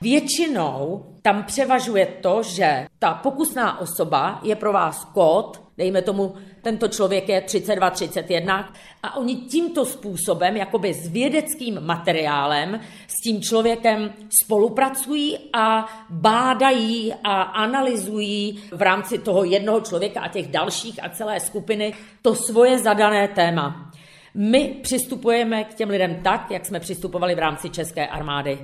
Většinou 0.01 1.07
tam 1.23 1.45
převažuje 1.45 2.07
to, 2.07 2.43
že 2.43 2.87
ta 2.99 3.15
pokusná 3.15 3.81
osoba 3.81 4.41
je 4.43 4.57
pro 4.57 4.73
vás 4.73 5.05
kód, 5.05 5.63
dejme 5.79 6.03
tomu, 6.03 6.35
tento 6.63 6.89
člověk 6.89 7.29
je 7.29 7.41
3231 7.41 8.73
a 9.03 9.17
oni 9.17 9.37
tímto 9.37 9.85
způsobem, 9.85 10.57
jakoby 10.57 10.95
s 10.95 11.09
vědeckým 11.09 11.81
materiálem, 11.81 12.81
s 13.07 13.15
tím 13.25 13.43
člověkem 13.43 14.13
spolupracují 14.45 15.39
a 15.53 15.87
bádají 16.11 17.15
a 17.25 17.43
analyzují 17.43 18.63
v 18.73 18.83
rámci 18.83 19.19
toho 19.19 19.45
jednoho 19.45 19.81
člověka 19.81 20.21
a 20.21 20.29
těch 20.29 20.49
dalších 20.49 21.05
a 21.05 21.09
celé 21.09 21.41
skupiny 21.41 21.95
to 22.23 22.35
svoje 22.35 22.79
zadané 22.79 23.29
téma. 23.29 23.91
My 24.35 24.79
přistupujeme 24.83 25.65
k 25.65 25.75
těm 25.75 25.89
lidem 25.89 26.21
tak, 26.23 26.51
jak 26.51 26.67
jsme 26.67 26.81
přistupovali 26.81 27.35
v 27.35 27.39
rámci 27.39 27.71
České 27.71 28.07
armády. 28.07 28.59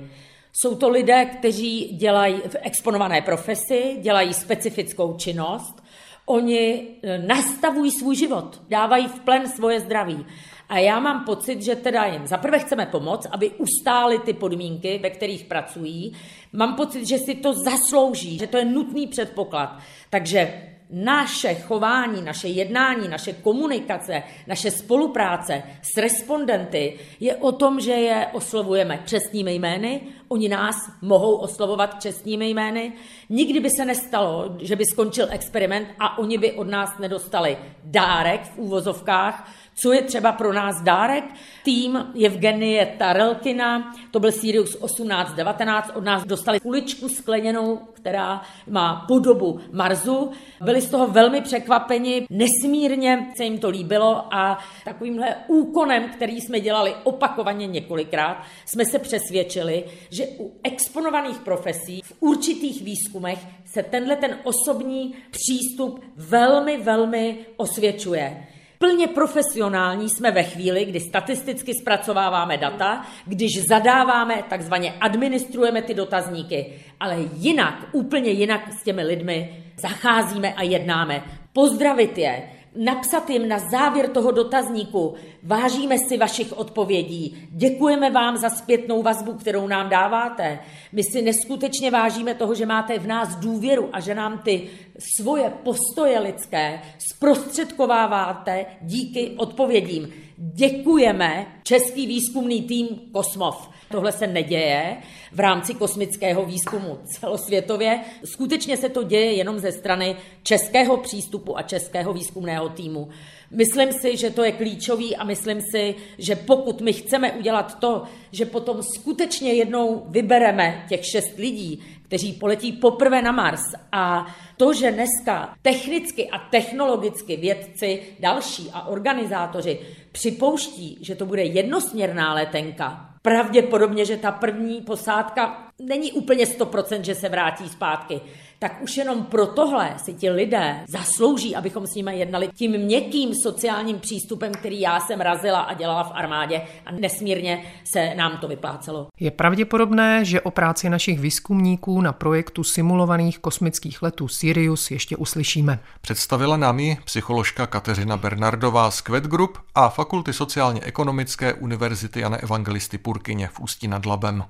Jsou 0.53 0.75
to 0.75 0.89
lidé, 0.89 1.25
kteří 1.25 1.97
dělají 1.97 2.35
v 2.35 2.55
exponované 2.61 3.21
profesi, 3.21 3.97
dělají 4.01 4.33
specifickou 4.33 5.13
činnost, 5.17 5.83
Oni 6.25 6.87
eh, 7.03 7.17
nastavují 7.17 7.91
svůj 7.91 8.15
život, 8.15 8.61
dávají 8.69 9.07
v 9.07 9.19
plen 9.19 9.49
svoje 9.49 9.79
zdraví. 9.79 10.25
A 10.69 10.77
já 10.79 10.99
mám 10.99 11.25
pocit, 11.25 11.61
že 11.61 11.75
teda 11.75 12.05
jim 12.05 12.27
zaprvé 12.27 12.59
chceme 12.59 12.85
pomoct, 12.85 13.27
aby 13.31 13.49
ustáli 13.49 14.19
ty 14.19 14.33
podmínky, 14.33 14.99
ve 15.03 15.09
kterých 15.09 15.43
pracují. 15.43 16.13
Mám 16.53 16.75
pocit, 16.75 17.05
že 17.05 17.17
si 17.17 17.35
to 17.35 17.53
zaslouží, 17.53 18.37
že 18.37 18.47
to 18.47 18.57
je 18.57 18.65
nutný 18.65 19.07
předpoklad. 19.07 19.79
Takže 20.09 20.72
naše 20.93 21.53
chování, 21.53 22.21
naše 22.21 22.47
jednání, 22.47 23.07
naše 23.07 23.33
komunikace, 23.33 24.23
naše 24.47 24.71
spolupráce 24.71 25.63
s 25.81 25.97
respondenty 25.97 26.99
je 27.19 27.35
o 27.35 27.51
tom, 27.51 27.79
že 27.79 27.91
je 27.91 28.27
oslovujeme 28.33 28.99
čestnými 29.05 29.53
jmény, 29.53 30.01
oni 30.27 30.49
nás 30.49 30.75
mohou 31.01 31.35
oslovovat 31.35 32.01
čestnými 32.01 32.49
jmény. 32.49 32.93
Nikdy 33.29 33.59
by 33.59 33.69
se 33.69 33.85
nestalo, 33.85 34.57
že 34.61 34.75
by 34.75 34.83
skončil 34.85 35.27
experiment 35.29 35.87
a 35.99 36.17
oni 36.17 36.37
by 36.37 36.51
od 36.51 36.67
nás 36.67 36.97
nedostali 36.97 37.57
dárek 37.83 38.41
v 38.41 38.57
úvozovkách, 38.57 39.51
co 39.75 39.93
je 39.93 40.01
třeba 40.01 40.31
pro 40.31 40.53
nás 40.53 40.81
dárek? 40.81 41.23
Tým 41.63 42.07
Evgenie 42.25 42.95
Tarelkina, 42.97 43.93
to 44.11 44.19
byl 44.19 44.31
Sirius 44.31 44.69
1819, 44.69 45.91
od 45.93 46.03
nás 46.03 46.25
dostali 46.25 46.59
kuličku 46.59 47.09
skleněnou, 47.09 47.79
která 47.93 48.41
má 48.69 49.05
podobu 49.07 49.59
Marsu. 49.71 50.31
Byli 50.61 50.81
z 50.81 50.89
toho 50.89 51.07
velmi 51.07 51.41
překvapeni, 51.41 52.27
nesmírně 52.29 53.31
se 53.37 53.43
jim 53.43 53.59
to 53.59 53.69
líbilo 53.69 54.33
a 54.33 54.59
takovýmhle 54.85 55.35
úkonem, 55.47 56.09
který 56.09 56.41
jsme 56.41 56.59
dělali 56.59 56.95
opakovaně 57.03 57.67
několikrát, 57.67 58.43
jsme 58.65 58.85
se 58.85 58.99
přesvědčili, 58.99 59.83
že 60.09 60.27
u 60.39 60.51
exponovaných 60.63 61.37
profesí 61.37 62.01
v 62.03 62.13
určitých 62.19 62.81
výzkumech 62.81 63.39
se 63.65 63.83
tenhle 63.83 64.15
ten 64.15 64.37
osobní 64.43 65.15
přístup 65.31 66.03
velmi, 66.15 66.77
velmi 66.77 67.37
osvědčuje. 67.57 68.47
Plně 68.83 69.07
profesionální 69.07 70.09
jsme 70.09 70.31
ve 70.31 70.43
chvíli, 70.43 70.85
kdy 70.85 70.99
statisticky 70.99 71.73
zpracováváme 71.73 72.57
data, 72.57 73.05
když 73.25 73.67
zadáváme, 73.67 74.43
takzvaně 74.49 74.93
administrujeme 75.01 75.81
ty 75.81 75.93
dotazníky, 75.93 76.73
ale 76.99 77.17
jinak, 77.33 77.75
úplně 77.91 78.31
jinak 78.31 78.73
s 78.73 78.83
těmi 78.83 79.03
lidmi 79.03 79.63
zacházíme 79.77 80.53
a 80.53 80.63
jednáme. 80.63 81.23
Pozdravit 81.53 82.17
je, 82.17 82.43
napsat 82.75 83.29
jim 83.29 83.47
na 83.47 83.59
závěr 83.59 84.09
toho 84.09 84.31
dotazníku, 84.31 85.13
vážíme 85.43 85.95
si 86.07 86.17
vašich 86.17 86.57
odpovědí, 86.57 87.47
děkujeme 87.49 88.11
vám 88.11 88.37
za 88.37 88.49
zpětnou 88.49 89.03
vazbu, 89.03 89.33
kterou 89.33 89.67
nám 89.67 89.89
dáváte. 89.89 90.59
My 90.91 91.03
si 91.03 91.21
neskutečně 91.21 91.91
vážíme 91.91 92.33
toho, 92.33 92.55
že 92.55 92.65
máte 92.65 92.99
v 92.99 93.07
nás 93.07 93.35
důvěru 93.35 93.89
a 93.93 93.99
že 93.99 94.15
nám 94.15 94.39
ty 94.39 94.69
svoje 95.15 95.53
postoje 95.63 96.19
lidské 96.19 96.81
zprostředkováváte 97.13 98.65
díky 98.81 99.31
odpovědím. 99.37 100.13
Děkujeme 100.51 101.47
Český 101.63 102.07
výzkumný 102.07 102.61
tým 102.61 102.87
Kosmov. 103.11 103.69
Tohle 103.91 104.11
se 104.11 104.27
neděje 104.27 104.97
v 105.31 105.39
rámci 105.39 105.73
kosmického 105.73 106.45
výzkumu 106.45 106.99
celosvětově. 107.03 107.99
Skutečně 108.25 108.77
se 108.77 108.89
to 108.89 109.03
děje 109.03 109.33
jenom 109.33 109.59
ze 109.59 109.71
strany 109.71 110.15
českého 110.43 110.97
přístupu 110.97 111.57
a 111.57 111.61
českého 111.61 112.13
výzkumného 112.13 112.69
týmu. 112.69 113.09
Myslím 113.51 113.91
si, 113.91 114.17
že 114.17 114.29
to 114.29 114.43
je 114.43 114.51
klíčový 114.51 115.15
a 115.15 115.23
myslím 115.23 115.61
si, 115.61 115.95
že 116.17 116.35
pokud 116.35 116.81
my 116.81 116.93
chceme 116.93 117.31
udělat 117.31 117.79
to, 117.79 118.03
že 118.31 118.45
potom 118.45 118.83
skutečně 118.83 119.53
jednou 119.53 120.03
vybereme 120.09 120.85
těch 120.89 121.05
šest 121.05 121.37
lidí, 121.37 121.83
kteří 122.03 122.33
poletí 122.33 122.71
poprvé 122.71 123.21
na 123.21 123.31
Mars. 123.31 123.61
A 123.91 124.25
to, 124.57 124.73
že 124.73 124.91
dneska 124.91 125.55
technicky 125.61 126.29
a 126.29 126.37
technologicky 126.37 127.37
vědci 127.37 128.03
další 128.19 128.69
a 128.73 128.87
organizátoři 128.87 129.79
připouští, 130.11 130.97
že 131.01 131.15
to 131.15 131.25
bude 131.25 131.43
jednosměrná 131.43 132.33
letenka, 132.33 133.09
pravděpodobně, 133.21 134.05
že 134.05 134.17
ta 134.17 134.31
první 134.31 134.81
posádka 134.81 135.67
není 135.79 136.11
úplně 136.11 136.45
100%, 136.45 137.01
že 137.01 137.15
se 137.15 137.29
vrátí 137.29 137.69
zpátky, 137.69 138.21
tak 138.63 138.81
už 138.81 138.97
jenom 138.97 139.23
pro 139.23 139.47
tohle 139.47 139.93
si 139.97 140.13
ti 140.13 140.29
lidé 140.29 140.79
zaslouží, 140.87 141.55
abychom 141.55 141.87
s 141.87 141.95
nimi 141.95 142.19
jednali 142.19 142.49
tím 142.55 142.71
měkkým 142.71 143.35
sociálním 143.43 143.99
přístupem, 143.99 144.51
který 144.51 144.81
já 144.81 144.99
jsem 144.99 145.21
razila 145.21 145.59
a 145.59 145.73
dělala 145.73 146.03
v 146.03 146.11
armádě 146.13 146.61
a 146.85 146.91
nesmírně 146.91 147.63
se 147.83 148.15
nám 148.15 148.37
to 148.37 148.47
vyplácelo. 148.47 149.07
Je 149.19 149.31
pravděpodobné, 149.31 150.25
že 150.25 150.41
o 150.41 150.51
práci 150.51 150.89
našich 150.89 151.19
výzkumníků 151.19 152.01
na 152.01 152.13
projektu 152.13 152.63
simulovaných 152.63 153.39
kosmických 153.39 154.01
letů 154.01 154.27
Sirius 154.27 154.91
ještě 154.91 155.17
uslyšíme. 155.17 155.79
Představila 156.01 156.57
nám 156.57 156.79
ji 156.79 156.97
psycholožka 157.05 157.67
Kateřina 157.67 158.17
Bernardová 158.17 158.91
z 158.91 159.01
Quet 159.01 159.23
Group 159.23 159.57
a 159.75 159.89
Fakulty 159.89 160.33
sociálně-ekonomické 160.33 161.53
Univerzity 161.53 162.19
Jana 162.19 162.37
Evangelisty 162.37 162.97
Purkyně 162.97 163.47
v 163.47 163.59
Ústí 163.59 163.87
nad 163.87 164.05
Labem. 164.05 164.43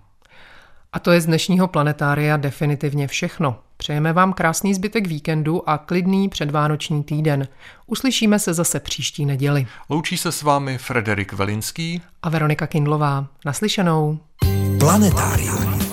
A 0.93 0.99
to 0.99 1.11
je 1.11 1.21
z 1.21 1.25
dnešního 1.25 1.67
planetária 1.67 2.37
definitivně 2.37 3.07
všechno. 3.07 3.59
Přejeme 3.83 4.13
vám 4.13 4.33
krásný 4.33 4.73
zbytek 4.73 5.07
víkendu 5.07 5.69
a 5.69 5.77
klidný 5.77 6.29
předvánoční 6.29 7.03
týden. 7.03 7.47
Uslyšíme 7.87 8.39
se 8.39 8.53
zase 8.53 8.79
příští 8.79 9.25
neděli. 9.25 9.67
Loučí 9.89 10.17
se 10.17 10.31
s 10.31 10.41
vámi 10.41 10.77
Frederik 10.77 11.33
Velinský 11.33 12.01
a 12.21 12.29
Veronika 12.29 12.67
Kindlová. 12.67 13.27
Naslyšenou. 13.45 14.19
Planetárium. 14.79 15.92